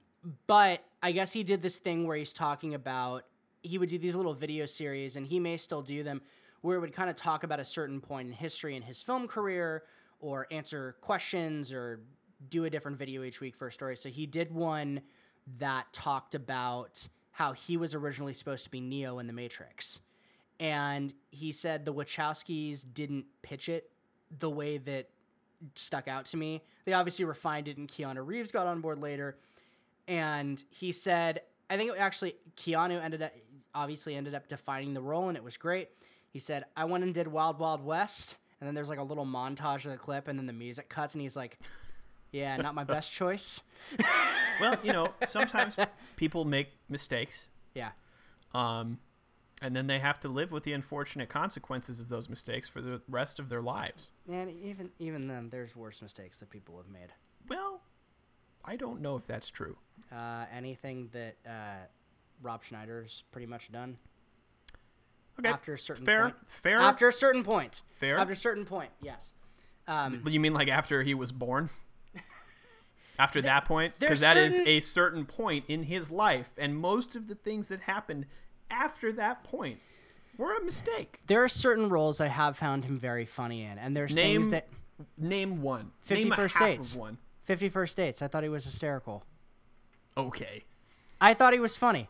[0.47, 3.24] but I guess he did this thing where he's talking about
[3.62, 6.22] he would do these little video series, and he may still do them,
[6.62, 9.26] where it would kind of talk about a certain point in history in his film
[9.26, 9.82] career,
[10.20, 12.01] or answer questions, or
[12.49, 13.97] do a different video each week for a story.
[13.97, 15.01] So he did one
[15.59, 20.01] that talked about how he was originally supposed to be Neo in the Matrix
[20.61, 23.91] and he said the Wachowskis didn't pitch it
[24.30, 25.09] the way that
[25.74, 26.62] stuck out to me.
[26.84, 29.38] They obviously refined it, and Keanu Reeves got on board later.
[30.07, 33.32] And he said, I think it actually Keanu ended up
[33.74, 35.88] obviously ended up defining the role, and it was great.
[36.28, 39.26] He said, I went and did Wild Wild West, and then there's like a little
[39.26, 41.59] montage of the clip, and then the music cuts, and he's like,
[42.33, 43.62] Yeah, not my best choice.
[44.61, 45.76] well, you know, sometimes
[46.16, 47.47] people make mistakes.
[47.74, 47.91] Yeah.
[48.55, 48.99] Um,
[49.62, 53.01] and then they have to live with the unfortunate consequences of those mistakes for the
[53.09, 54.11] rest of their lives.
[54.31, 57.12] And even even then, there's worse mistakes that people have made.
[57.49, 57.81] Well,
[58.64, 59.76] I don't know if that's true.
[60.12, 61.85] Uh, anything that uh,
[62.43, 63.99] Rob Schneider's pretty much done.
[65.39, 66.37] Okay, After a certain fair, point.
[66.49, 66.78] fair.
[66.78, 67.83] After a certain point.
[67.99, 68.18] Fair.
[68.18, 69.33] After a certain point, yes.
[69.89, 71.70] Um, you mean like after he was born?
[73.21, 73.93] After that point?
[73.99, 77.68] Because that is certain- a certain point in his life, and most of the things
[77.68, 78.25] that happened
[78.71, 79.79] after that point
[80.39, 81.21] were a mistake.
[81.27, 84.68] there are certain roles I have found him very funny in, and there's things that
[85.18, 85.93] name one.
[86.01, 86.97] Fifty name a First half Dates.
[86.97, 87.18] one.
[87.43, 88.23] Fifty First Dates.
[88.23, 89.25] I thought he was hysterical.
[90.16, 90.64] Okay.
[91.21, 92.09] I thought he was funny.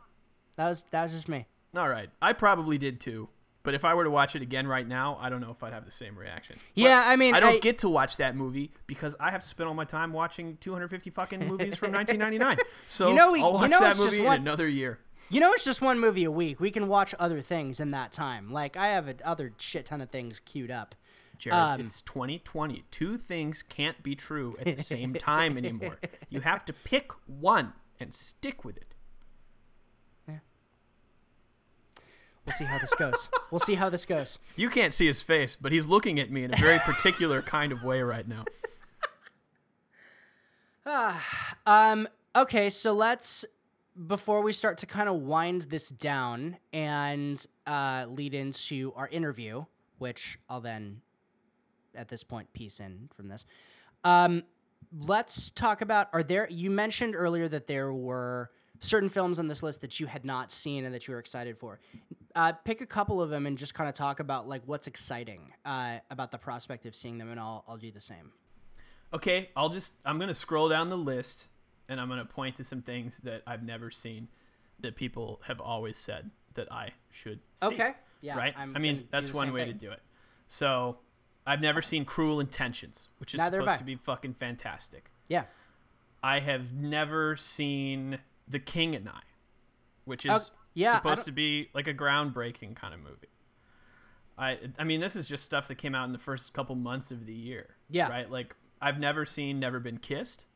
[0.57, 1.47] That was that was just me.
[1.77, 2.11] All right.
[2.23, 3.29] I probably did too.
[3.63, 5.73] But if I were to watch it again right now, I don't know if I'd
[5.75, 6.57] have the same reaction.
[6.75, 9.43] But Yeah, I mean, I don't I- get to watch that movie because I have
[9.43, 12.57] to spend all my time watching 250 fucking movies from 1999.
[12.89, 14.99] So You know, we- I'll you know that it's just movie in another year.
[15.29, 16.59] You know, it's just one movie a week.
[16.59, 18.51] We can watch other things in that time.
[18.51, 20.95] Like I have a other shit ton of things queued up.
[21.39, 22.85] Jared, Um, it's 2020.
[22.91, 25.99] Two things can't be true at the same time anymore.
[26.31, 28.90] You have to pick one and stick with it.
[32.51, 33.29] We'll see how this goes.
[33.53, 34.39] we'll see how this goes.
[34.57, 37.71] You can't see his face, but he's looking at me in a very particular kind
[37.71, 38.45] of way right now.
[41.67, 42.09] Um.
[42.35, 43.45] Okay, so let's
[44.07, 49.67] before we start to kind of wind this down and uh, lead into our interview,
[49.99, 51.03] which I'll then
[51.95, 53.45] at this point piece in from this.
[54.03, 54.45] Um,
[54.99, 59.63] let's talk about are there you mentioned earlier that there were certain films on this
[59.63, 61.79] list that you had not seen and that you were excited for
[62.35, 65.53] uh, pick a couple of them and just kind of talk about like what's exciting
[65.65, 68.33] uh, about the prospect of seeing them and I'll, I'll do the same
[69.13, 71.47] Okay, I'll just I'm gonna scroll down the list
[71.89, 74.29] and I'm gonna point to some things that I've never seen
[74.81, 77.67] that people have always said that I should see.
[77.67, 77.93] Okay.
[78.21, 78.55] Yeah, Right.
[78.57, 79.73] I'm I mean, that's one way thing.
[79.73, 80.01] to do it.
[80.47, 80.99] So,
[81.47, 85.11] I've never seen Cruel Intentions, which is Neither supposed to be fucking fantastic.
[85.29, 85.45] Yeah.
[86.23, 88.19] I have never seen
[88.51, 89.21] The King and I,
[90.05, 93.29] which is Oh, yeah, supposed to be like a groundbreaking kind of movie.
[94.37, 97.11] I I mean, this is just stuff that came out in the first couple months
[97.11, 97.77] of the year.
[97.89, 98.09] Yeah.
[98.09, 98.31] Right.
[98.31, 100.47] Like I've never seen Never Been Kissed.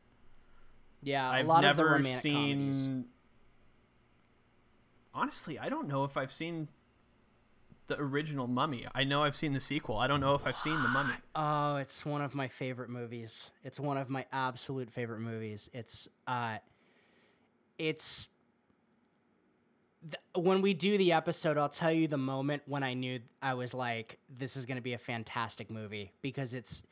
[1.01, 2.57] Yeah, a I've lot of the romantic seen.
[2.73, 2.89] comedies.
[5.13, 6.67] Honestly, I don't know if I've seen
[7.87, 8.85] the original Mummy.
[8.93, 9.97] I know I've seen the sequel.
[9.97, 11.13] I don't know if I've seen the Mummy.
[11.35, 13.51] Oh, it's one of my favorite movies.
[13.63, 15.69] It's one of my absolute favorite movies.
[15.73, 16.57] It's uh
[17.77, 18.29] it's
[20.03, 23.53] th- when we do the episode, I'll tell you the moment when I knew I
[23.53, 26.83] was like this is going to be a fantastic movie because it's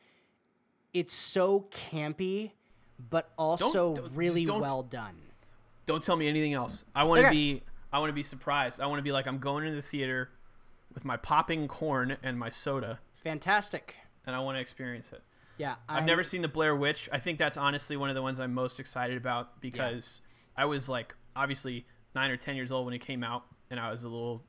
[0.94, 2.52] it's so campy
[3.10, 5.16] but also don't- really don't- well done.
[5.86, 6.86] Don't tell me anything else.
[6.96, 7.36] I want to Okay.
[7.36, 7.64] be.
[7.92, 8.80] I want to be surprised.
[8.80, 10.30] I want to be like I'm going into the theater
[10.94, 13.96] with my popping corn and my soda, Fantastic.
[14.26, 15.22] and I want to experience it.
[15.58, 17.10] Yeah, I've I'm- never seen the Blair Witch.
[17.12, 20.22] I think that's honestly one of the ones I'm most excited about because
[20.58, 21.86] I was like obviously
[22.16, 24.44] nine or ten years old when it came out, and I was a little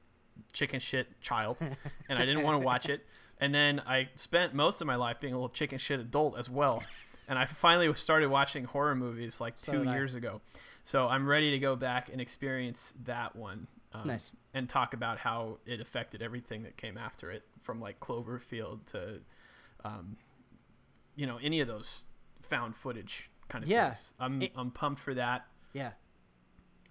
[0.52, 1.58] chicken shit child,
[2.08, 3.06] and I didn't want to watch it.
[3.40, 6.48] And then I spent most of my life being a little chicken shit adult as
[6.50, 6.82] well,
[7.28, 9.94] and I finally started watching horror movies like So two did I.
[9.94, 10.40] years ago.
[10.84, 13.66] So I'm ready to go back and experience that one.
[13.94, 14.32] Um, Nice.
[14.52, 19.20] And talk about how it affected everything that came after it, from like Cloverfield to
[19.84, 20.16] um,
[21.16, 22.04] you know any of those
[22.42, 23.86] found footage kind of Yeah.
[23.90, 24.14] things.
[24.20, 25.46] I'm It- I'm pumped for that.
[25.74, 25.90] Yeah.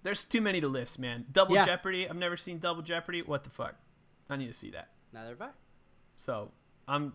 [0.04, 1.24] There's too many to list, man.
[1.32, 1.64] Double Yeah.
[1.66, 2.08] Jeopardy.
[2.08, 3.22] I've never seen Double Jeopardy.
[3.22, 3.74] What the fuck?
[4.30, 4.90] I need to see that.
[5.12, 5.48] Neither have I.
[6.16, 6.52] So
[6.86, 7.14] I'm.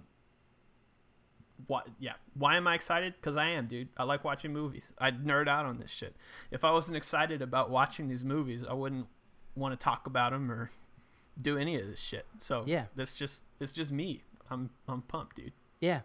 [1.68, 1.88] What?
[2.00, 2.14] Yeah.
[2.36, 3.14] Why am I excited?
[3.16, 3.90] Because I am, dude.
[3.98, 4.94] I like watching movies.
[4.98, 6.16] I nerd out on this shit.
[6.52, 9.08] If I wasn't excited about watching these movies, I wouldn't
[9.56, 10.72] want to talk about them or
[11.40, 12.26] do any of this shit.
[12.38, 12.86] So Yeah.
[12.96, 14.24] that's just it's just me.
[14.50, 15.54] I'm I'm pumped, dude.
[15.80, 16.02] Yeah.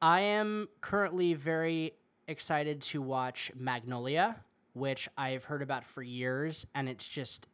[0.00, 1.94] I am currently very
[2.28, 7.46] excited to watch Magnolia, which I've heard about for years, and it's just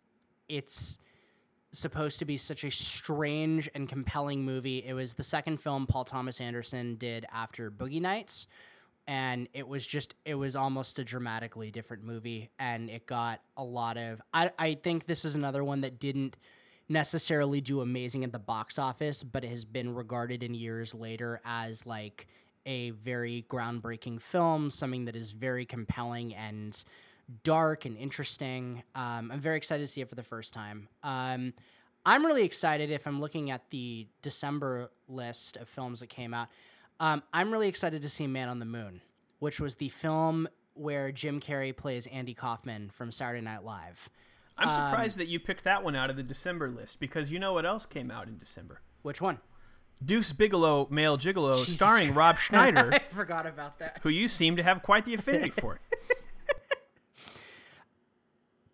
[0.48, 0.98] it's
[1.72, 4.78] supposed to be such a strange and compelling movie.
[4.86, 8.46] It was the second film Paul Thomas Anderson did after Boogie Nights,
[9.06, 13.64] and it was just it was almost a dramatically different movie, and it got a
[13.64, 14.20] lot of.
[14.32, 16.36] I I think this is another one that didn't
[16.88, 21.40] necessarily do amazing at the box office, but it has been regarded in years later
[21.44, 22.26] as like
[22.64, 26.84] a very groundbreaking film, something that is very compelling and
[27.43, 28.83] dark and interesting.
[28.95, 30.89] Um, I'm very excited to see it for the first time.
[31.03, 31.53] Um,
[32.07, 36.49] I'm really excited if I'm looking at the December list of films that came out.
[37.01, 39.03] Um, I'm really excited to see Man on the Moon,
[39.41, 44.09] which was the film where Jim Carrey plays Andy Kaufman from Saturday Night Live.
[44.57, 47.39] I'm Um, surprised that you picked that one out of the December list because you
[47.39, 48.81] know what else came out in December?
[49.03, 49.39] Which one?
[50.05, 53.99] Deuce Bigalow, Male Gigolo, Jesus starring Rob Schneider, I forgot about that.
[54.03, 55.79] who you seem to have quite the affinity for.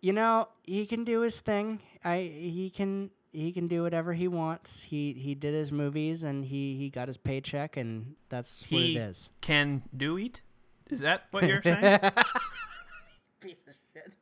[0.05, 2.17] you know he can do his thing i
[2.55, 6.61] he can he can do whatever he wants he he did his movies and he
[6.81, 10.41] he got his paycheck and that's what it is can do it.
[10.89, 11.81] Is that what you're saying?
[13.45, 14.13] piece of shit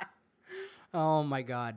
[0.94, 1.74] oh my god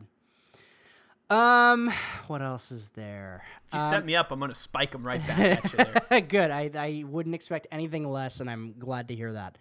[1.29, 1.91] um
[2.27, 5.25] what else is there If you Um, set me up, I'm gonna spike him right
[5.27, 5.77] back at you
[6.09, 6.21] there.
[6.21, 6.51] Good.
[6.51, 9.57] I, I wouldn't expect anything less, and I'm glad to hear that.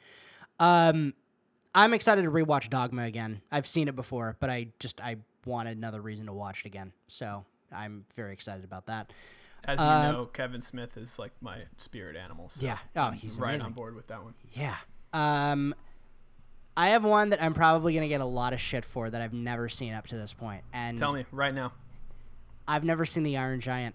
[0.61, 1.15] Um,
[1.75, 3.41] I'm excited to rewatch Dogma again.
[3.51, 6.93] I've seen it before, but I just I wanted another reason to watch it again.
[7.09, 9.13] So I'm very excited about that.
[9.65, 12.49] As you Um, know, Kevin Smith is like my spirit animal.
[12.51, 12.79] So Yeah.
[12.97, 13.67] Oh, he's right amazing.
[13.67, 14.35] on board with that one.
[14.53, 14.77] Yeah.
[15.13, 15.75] Um,
[16.77, 19.33] I have one that I'm probably gonna get a lot of shit for that I've
[19.33, 20.63] never seen up to this point.
[20.73, 21.73] and Tell me right now,
[22.69, 23.95] I've never seen The Iron Giant.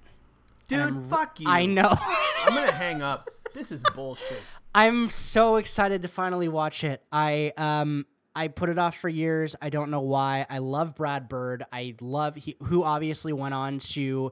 [0.68, 1.10] dude.
[1.10, 1.50] Fuck you.
[1.50, 1.90] I know.
[2.46, 3.30] I'm gonna hang up.
[3.54, 4.42] This is bullshit.
[4.74, 7.04] I'm so excited to finally watch it.
[7.12, 8.06] I um
[8.36, 9.56] I put it off for years.
[9.62, 10.46] I don't know why.
[10.50, 11.66] I love Brad Bird.
[11.74, 14.32] I love he, who obviously went on to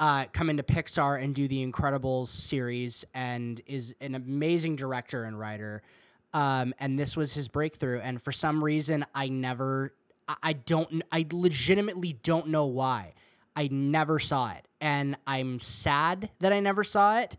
[0.00, 5.38] uh, come into Pixar and do the Incredibles series and is an amazing director and
[5.38, 5.82] writer.
[6.32, 8.00] Um, and this was his breakthrough.
[8.00, 9.94] And for some reason, I never,
[10.26, 13.14] I, I don't, I legitimately don't know why.
[13.54, 14.66] I never saw it.
[14.80, 17.36] And I'm sad that I never saw it,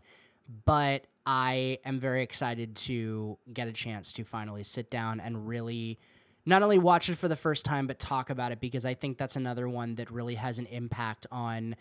[0.64, 5.98] but I am very excited to get a chance to finally sit down and really
[6.44, 9.18] not only watch it for the first time, but talk about it because I think
[9.18, 11.74] that's another one that really has an impact on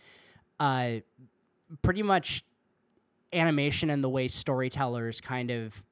[0.59, 0.93] uh,
[1.83, 2.43] pretty much
[3.31, 5.83] animation and the way storytellers kind of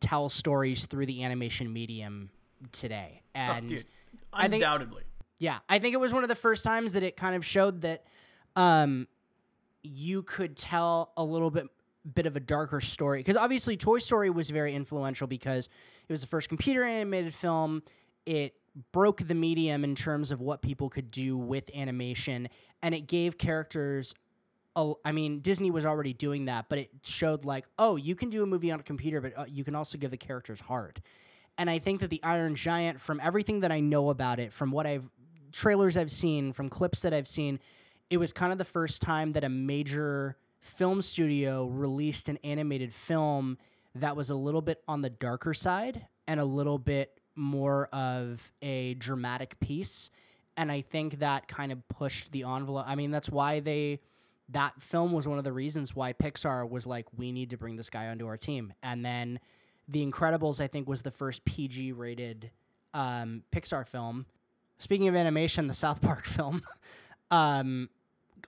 [0.00, 2.28] tell stories through the animation medium
[2.72, 3.22] today.
[3.34, 3.84] Oh, And dude,
[4.32, 4.62] I think-
[5.38, 7.80] Yeah, I think it was one of the first times that it kind of showed
[7.80, 8.04] that
[8.56, 9.08] um,
[9.82, 11.66] you could tell a little bit
[12.14, 15.68] bit of a darker story because obviously Toy Story was very influential because
[16.08, 17.82] it was the first computer animated film.
[18.26, 18.54] It
[18.92, 22.48] broke the medium in terms of what people could do with animation
[22.82, 24.14] and it gave characters
[24.76, 28.30] a, I mean Disney was already doing that but it showed like oh you can
[28.30, 31.00] do a movie on a computer but uh, you can also give the characters heart.
[31.58, 34.70] And I think that the Iron Giant from everything that I know about it from
[34.70, 35.10] what I've
[35.52, 37.58] trailers I've seen from clips that I've seen
[38.08, 42.92] it was kind of the first time that a major film studio released an animated
[42.92, 43.58] film
[43.94, 48.52] that was a little bit on the darker side and a little bit more of
[48.62, 50.10] a dramatic piece.
[50.56, 52.84] And I think that kind of pushed the envelope.
[52.86, 54.00] I mean, that's why they
[54.50, 57.76] that film was one of the reasons why Pixar was like, we need to bring
[57.76, 58.72] this guy onto our team.
[58.82, 59.38] And then
[59.88, 62.50] The Incredibles, I think, was the first PG rated
[62.92, 64.26] um, Pixar film.
[64.78, 66.62] Speaking of animation, the South Park film
[67.30, 67.88] um,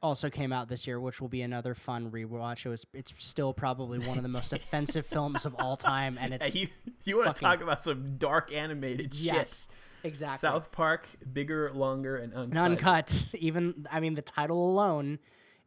[0.02, 2.64] also came out this year, which will be another fun rewatch.
[2.64, 6.32] It was it's still probably one of the most offensive films of all time, and
[6.34, 6.68] it's you
[7.04, 9.24] you want to talk about some dark animated shit.
[9.24, 9.68] yes,
[10.04, 10.38] exactly.
[10.38, 12.50] South Park, bigger, longer, and uncut.
[12.50, 13.34] and uncut.
[13.38, 15.18] Even I mean, the title alone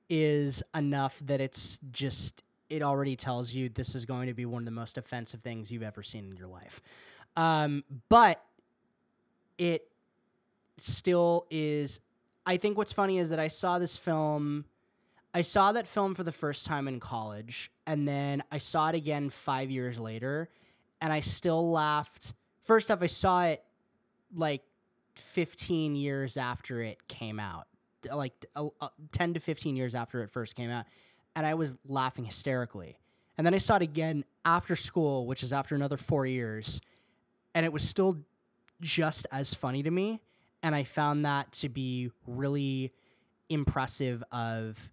[0.09, 4.61] is enough that it's just it already tells you this is going to be one
[4.61, 6.81] of the most offensive things you've ever seen in your life.
[7.35, 8.41] Um, but
[9.57, 9.87] it
[10.77, 11.99] still is.
[12.45, 14.65] I think what's funny is that I saw this film.
[15.33, 18.95] I saw that film for the first time in college, and then I saw it
[18.95, 20.49] again five years later,
[21.01, 22.33] and I still laughed.
[22.63, 23.63] First off, I saw it
[24.33, 24.61] like
[25.15, 27.67] 15 years after it came out,
[28.11, 30.85] like uh, uh, 10 to 15 years after it first came out,
[31.35, 32.97] and I was laughing hysterically.
[33.37, 36.79] And then I saw it again after school, which is after another four years,
[37.53, 38.19] and it was still
[38.81, 40.21] just as funny to me.
[40.65, 42.91] And I found that to be really
[43.49, 44.91] impressive of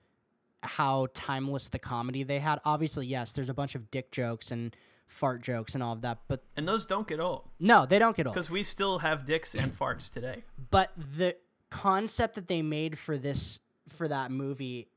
[0.62, 2.60] how timeless the comedy they had.
[2.66, 6.18] Obviously, yes, there's a bunch of dick jokes and fart jokes and all of that,
[6.28, 8.34] but And those don't get old no, they don't get old.
[8.34, 10.44] because we still have dicks and farts today.
[10.70, 11.36] But the
[11.70, 14.88] concept that they made for this for that movie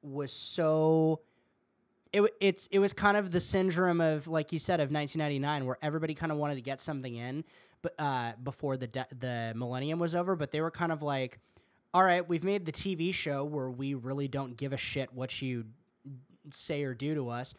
[0.00, 1.20] was so
[2.14, 5.78] it it's it was kind of the syndrome of like you said of 1999 where
[5.82, 7.44] everybody kind of wanted to get something in
[7.82, 11.38] but uh before the de- the millennium was over but they were kind of like
[11.92, 15.42] all right we've made the TV show where we really don't give a shit what
[15.42, 15.64] you
[16.50, 17.52] say or do to us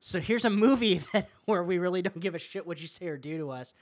[0.00, 3.06] so here's a movie that where we really don't give a shit what you say
[3.06, 3.72] or do to us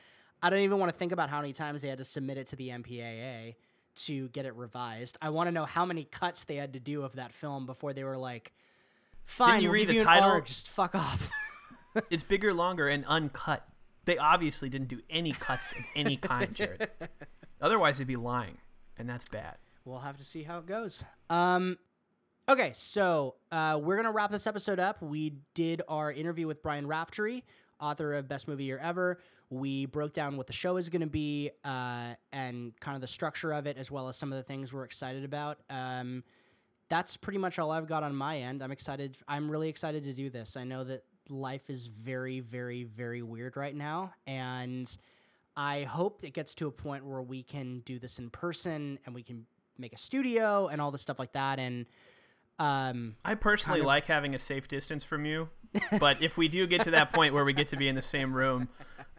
[0.43, 2.47] I don't even want to think about how many times they had to submit it
[2.49, 3.57] to the MPAA
[4.07, 5.18] to get it revised.
[5.20, 7.93] I want to know how many cuts they had to do of that film before
[7.93, 8.53] they were like,
[9.29, 10.41] "Fine, you we'll read the you title?
[10.41, 11.31] Just fuck off."
[12.11, 13.66] it's bigger, longer, and uncut.
[14.05, 16.89] They obviously didn't do any cuts of any kind, Jared.
[17.61, 18.59] Otherwise, they'd be lying,
[18.97, 19.57] and that's bad.
[19.85, 21.05] we'll have to see how it goes.
[21.29, 21.79] Um,
[22.49, 25.03] okay, so uh, we're gonna wrap this episode up.
[25.03, 27.45] We did our interview with Brian Raftery,
[27.81, 29.18] author of Best Movie Year Ever.
[29.51, 33.07] We broke down what the show is going to be uh, and kind of the
[33.07, 35.59] structure of it, as well as some of the things we're excited about.
[35.70, 36.22] Um,
[36.89, 38.62] that's pretty much all I've got on my end.
[38.62, 39.16] I'm excited.
[39.26, 40.57] I'm really excited to do this.
[40.57, 44.91] I know that life is very, very, very weird right now, and
[45.57, 49.14] I hope it gets to a point where we can do this in person and
[49.14, 49.45] we can
[49.76, 51.59] make a studio and all the stuff like that.
[51.59, 51.86] And
[52.59, 55.49] um, I personally kind of- like having a safe distance from you,
[56.01, 58.03] but if we do get to that point where we get to be in the
[58.03, 58.68] same room,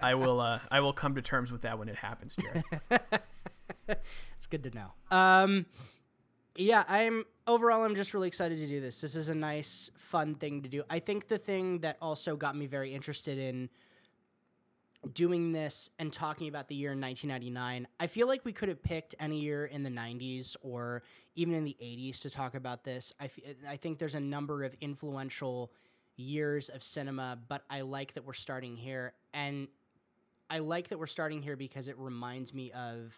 [0.01, 2.63] I will uh, I will come to terms with that when it happens, Jared.
[4.35, 4.91] it's good to know.
[5.15, 5.65] Um,
[6.59, 7.83] yeah, I'm overall.
[7.85, 8.99] I'm just really excited to do this.
[8.99, 10.83] This is a nice, fun thing to do.
[10.89, 13.69] I think the thing that also got me very interested in
[15.13, 19.15] doing this and talking about the year 1999, I feel like we could have picked
[19.19, 21.03] any year in the 90s or
[21.35, 23.13] even in the 80s to talk about this.
[23.19, 25.71] I, f- I think there's a number of influential
[26.17, 29.13] years of cinema, but I like that we're starting here.
[29.33, 29.69] And
[30.49, 33.17] I like that we're starting here because it reminds me of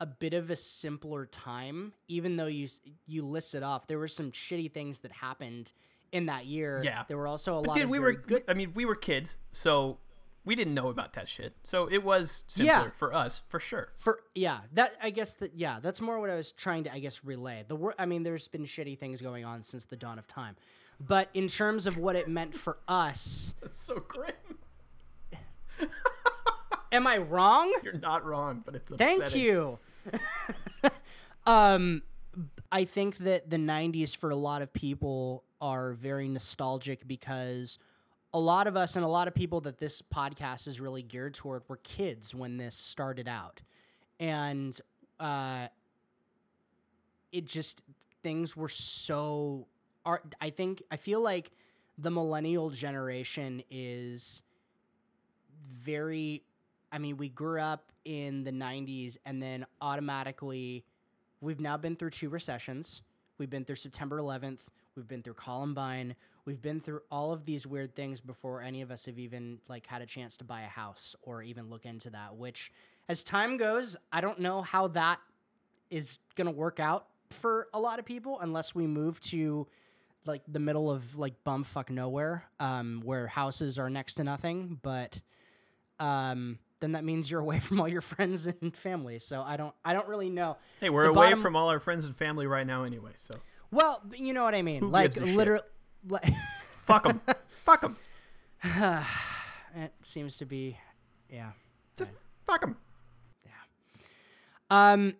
[0.00, 1.92] a bit of a simpler time.
[2.08, 2.68] Even though you
[3.06, 5.72] you listed off, there were some shitty things that happened
[6.12, 6.80] in that year.
[6.84, 7.04] Yeah.
[7.08, 8.44] there were also a But lot dude, of we were good.
[8.48, 9.98] I mean, we were kids, so
[10.44, 11.54] we didn't know about that shit.
[11.62, 12.90] So it was simpler Yeah.
[12.98, 13.92] for us, for sure.
[13.96, 16.98] For yeah, that I guess that yeah, that's more what I was trying to I
[16.98, 17.64] guess relay.
[17.66, 20.56] The wor- I mean, there's been shitty things going on since the dawn of time,
[21.00, 24.32] but in terms of what it meant for us, That's so grim.
[26.94, 27.72] am I wrong?
[27.82, 29.20] You're not wrong, but it's upsetting.
[29.20, 29.78] Thank you.
[31.46, 32.02] um,
[32.70, 37.78] I think that the '90s for a lot of people are very nostalgic because
[38.32, 41.34] a lot of us and a lot of people that this podcast is really geared
[41.34, 43.60] toward were kids when this started out,
[44.18, 44.80] and
[45.20, 45.68] uh,
[47.32, 47.82] it just
[48.22, 49.66] things were so.
[50.06, 51.50] Are I think I feel like
[51.96, 54.42] the millennial generation is
[55.66, 56.42] very.
[56.94, 60.84] I mean, we grew up in the '90s, and then automatically,
[61.40, 63.02] we've now been through two recessions.
[63.36, 64.68] We've been through September 11th.
[64.94, 66.14] We've been through Columbine.
[66.44, 69.86] We've been through all of these weird things before any of us have even like
[69.86, 72.36] had a chance to buy a house or even look into that.
[72.36, 72.70] Which,
[73.08, 75.18] as time goes, I don't know how that
[75.90, 79.66] is gonna work out for a lot of people unless we move to
[80.26, 84.78] like the middle of like bumfuck nowhere, um, where houses are next to nothing.
[84.80, 85.20] But
[85.98, 89.18] um, then that means you're away from all your friends and family.
[89.18, 90.58] So I don't, I don't really know.
[90.80, 93.34] Hey, we're The away bottom- from all our friends and family right now anyway, so
[93.72, 94.80] Well, you know what I mean.
[94.82, 95.36] Who like gives a shit?
[95.36, 95.64] literally,
[96.08, 96.32] like,
[96.62, 97.20] fuck them.
[97.64, 97.96] fuck them.
[99.74, 100.78] it seems to be,
[101.30, 101.50] yeah.
[101.96, 102.12] Just
[102.46, 102.76] fuck them.
[103.46, 103.52] Yeah.
[104.92, 105.14] Um,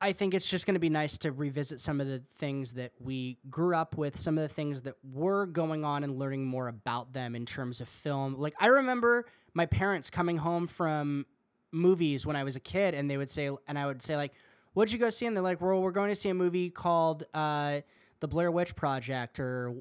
[0.00, 2.92] I think it's just going to be nice to revisit some of the things that
[2.98, 6.68] we grew up with, some of the things that were going on, and learning more
[6.68, 8.34] about them in terms of film.
[8.34, 11.26] Like I remember my parents coming home from
[11.70, 14.32] movies when I was a kid, and they would say, and I would say like,
[14.72, 17.24] "What'd you go see?" And they're like, "Well, we're going to see a movie called
[17.34, 17.80] uh,
[18.20, 19.74] The Blair Witch Project," or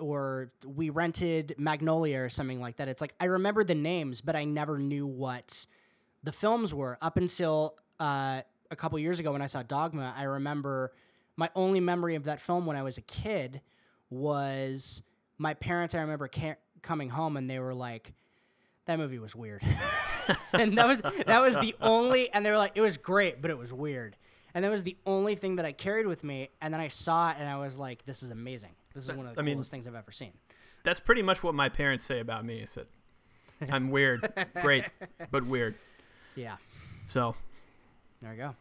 [0.00, 2.88] or we rented Magnolia or something like that.
[2.88, 5.66] It's like I remember the names, but I never knew what
[6.24, 8.42] the films were up until uh,
[8.74, 10.12] a couple years ago when I saw Dogma.
[10.16, 10.92] I remember
[11.36, 13.62] my only memory of that film when I was a kid
[14.10, 15.02] was
[15.38, 15.94] my parents.
[15.94, 18.12] I remember ca- coming home and they were like,
[18.86, 19.62] "That movie was weird,"
[20.52, 22.30] and that was that was the only.
[22.32, 24.16] And they were like, "It was great, but it was weird."
[24.54, 26.50] And that was the only thing that I carried with me.
[26.60, 28.74] And then I saw it and I was like, "This is amazing.
[28.94, 30.32] This is one of the I mean- coolest things I've ever seen."
[30.84, 32.58] That's pretty much what my parents say about me.
[32.60, 32.86] Is that
[33.72, 34.84] I'm weird, great,
[35.30, 35.76] but weird.
[36.36, 36.56] Yeah.
[37.06, 37.34] So
[38.24, 38.54] There we go.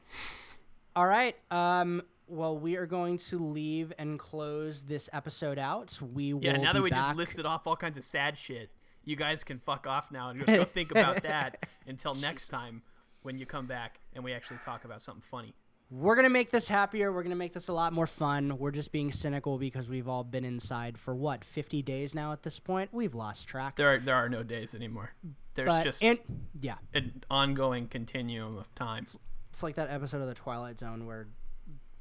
[0.94, 1.38] All right.
[1.50, 5.98] Um, well, we are going to leave and close this episode out.
[6.14, 8.72] We will yeah, now that we just listed off all kinds of sad shit,
[9.06, 12.82] you guys can fuck off now and go think about that until next time
[13.22, 15.54] when you come back and we actually talk about something funny.
[15.90, 17.14] We're gonna make this happier.
[17.14, 18.58] We're gonna make this a lot more fun.
[18.58, 22.42] We're just being cynical because we've all been inside for what, 50 days now at
[22.44, 22.90] this point.
[22.92, 23.76] We've lost track.
[23.78, 25.14] There are there are no days anymore.
[25.54, 26.20] There's But- just and-
[26.60, 26.76] yeah.
[26.94, 29.06] an ongoing continuum of time.
[29.54, 31.28] It's like that episode of The Twilight Zone where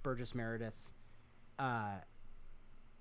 [0.02, 0.90] Burgess Meredith.
[1.58, 1.96] Uh,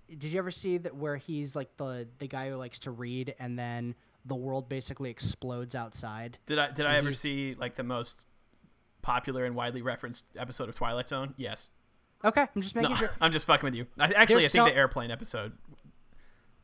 [0.10, 3.34] did you ever see that where he's like the the guy who likes to read
[3.40, 3.96] and then
[4.26, 6.38] the world basically explodes outside?
[6.48, 8.26] Did I did I ever see like the most
[9.02, 11.34] popular and widely referenced episode of Twilight Zone?
[11.38, 11.70] Yes.
[12.26, 13.12] Okay, I'm just making no, sure.
[13.22, 13.88] I'm just fucking with you.
[13.98, 15.54] I, actually, There's I think so- the airplane episode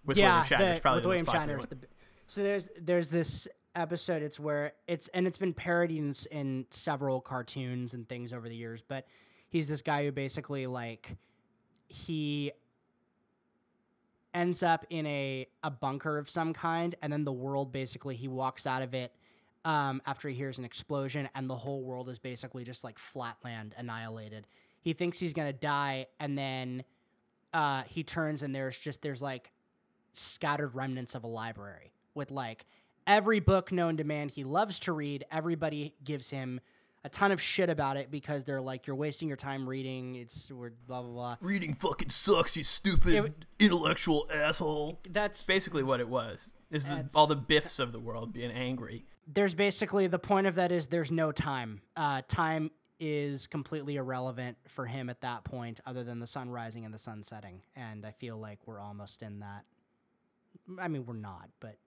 [0.05, 1.69] with yeah, William Shatner is the- probably with the William Shatner.
[1.69, 1.87] the-
[2.27, 3.47] so there's there's this
[3.77, 4.21] episode.
[4.21, 8.83] It's where it's and it's been parodied in, several cartoons and things over the years.
[8.85, 9.05] But
[9.49, 11.15] he's this guy who basically like
[11.87, 12.51] he
[14.33, 18.27] ends up in a a bunker of some kind, and then the world basically he
[18.27, 19.13] walks out of it.
[19.65, 23.75] Um, after he hears an explosion, and the whole world is basically just like flatland
[23.77, 24.47] annihilated.
[24.79, 26.83] He thinks he's gonna die, and then
[27.53, 29.51] uh, he turns and there's just there's like
[30.13, 32.65] scattered remnants of a library with like
[33.07, 35.25] every book known to man he loves to read.
[35.31, 36.59] Everybody gives him
[37.03, 40.15] a ton of shit about it because they're like, "You're wasting your time reading.
[40.15, 44.99] It's we're blah blah blah." Reading fucking sucks, you stupid It- intellectual asshole.
[45.09, 46.51] That's basically what it was.
[46.69, 49.05] Is the, all the biffs of the world being angry?
[49.25, 51.81] There's basically the point of that is there's no time.
[51.95, 56.83] Uh, time is completely irrelevant for him at that point, other than the sun rising
[56.83, 57.61] and the sun setting.
[57.75, 59.63] And I feel like we're almost in that.
[60.79, 61.77] I mean, we're not, but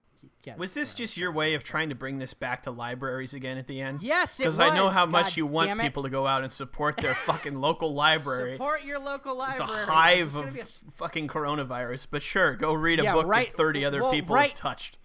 [0.57, 3.67] Was this just your way of trying to bring this back to libraries again at
[3.67, 4.03] the end?
[4.03, 6.97] Yes, it Because I know how much you want people to go out and support
[6.97, 8.55] their fucking local library.
[8.55, 9.71] Support your local library.
[9.71, 9.93] It's a.
[9.93, 10.65] Hive of a
[10.97, 12.07] fucking coronavirus.
[12.11, 14.59] But sure, go read a Yeah, book right- that 30 other well, people right- have
[14.59, 14.99] touched.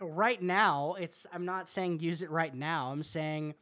[0.00, 3.54] right now it's i'm not saying use it right now i'm saying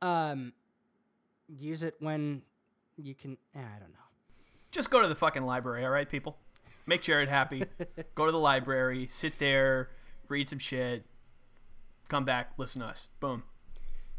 [0.00, 0.52] um
[1.48, 2.42] use it when
[2.96, 3.98] you can eh, i don't know
[4.70, 6.36] Just go to the fucking library, all right, people?
[6.88, 7.64] Make Jared happy.
[8.14, 9.90] go to the library, sit there,
[10.28, 11.04] read some shit,
[12.08, 13.08] come back, listen to us.
[13.20, 13.42] Boom.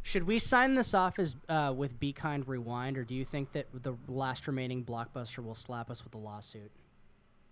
[0.03, 3.51] should we sign this off as uh, with be kind rewind or do you think
[3.53, 6.71] that the last remaining blockbuster will slap us with a lawsuit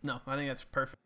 [0.04, 0.98] No, I think that's perfect.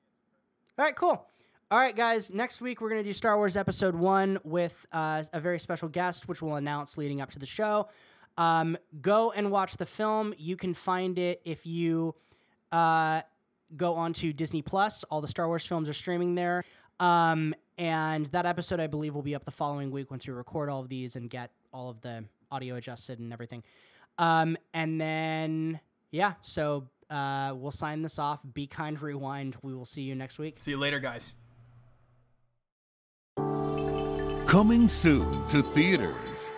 [0.78, 1.26] all right cool
[1.72, 5.24] all right guys next week we're going to do star wars episode one with uh,
[5.34, 7.88] a very special guest which we'll announce leading up to the show
[8.38, 12.14] um, go and watch the film you can find it if you
[12.72, 13.22] uh,
[13.76, 15.04] go on to Disney Plus.
[15.06, 16.64] All the Star Wars films are streaming there.
[17.00, 20.70] Um, and that episode, I believe, will be up the following week once we record
[20.70, 23.64] all of these and get all of the audio adjusted and everything.
[24.18, 25.80] Um, and then
[26.12, 28.42] yeah, so uh, we'll sign this off.
[28.54, 29.56] Be kind, rewind.
[29.62, 30.58] We will see you next week.
[30.60, 31.34] See you later, guys.
[34.46, 36.50] Coming soon to theaters.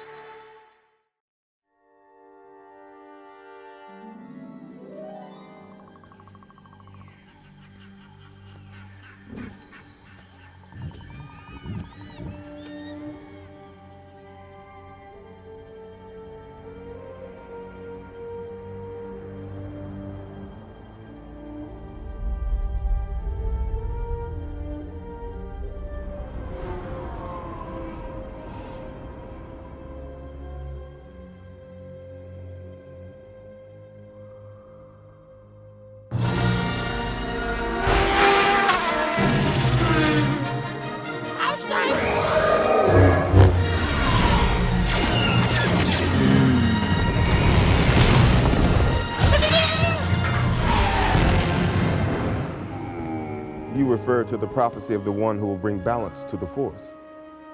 [54.24, 56.94] Refer to the prophecy of the one who will bring balance to the force.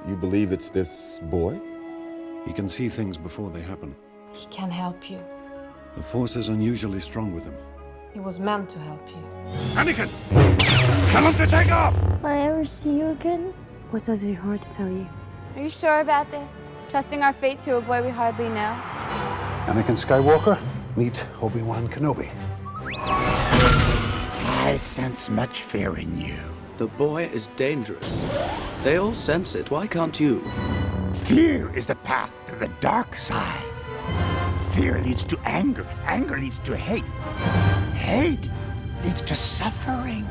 [0.08, 1.60] You believe it's this boy?
[2.46, 3.96] He can see things before they happen.
[4.34, 5.20] He can help you.
[5.96, 7.56] The force is unusually strong with him.
[8.14, 9.24] He was meant to help you.
[9.76, 10.10] Anakin!
[11.12, 11.94] Tell him to take off!
[12.22, 13.54] Will I ever see you again?
[13.92, 15.08] What does your heart tell you?
[15.56, 16.64] Are you sure about this?
[16.92, 18.74] Trusting our fate to a boy we hardly know?
[19.66, 20.60] Anakin Skywalker,
[20.96, 22.30] meet Obi-Wan Kenobi.
[24.66, 26.59] I sense much fear in you.
[26.80, 28.26] The boy is dangerous.
[28.86, 29.70] They all sense it.
[29.70, 30.42] Why can't you?
[31.14, 33.66] Fear is the path to the dark side.
[34.72, 35.86] Fear leads to anger.
[36.06, 37.04] Anger leads to hate.
[37.96, 38.50] Hate
[39.04, 40.26] leads to suffering.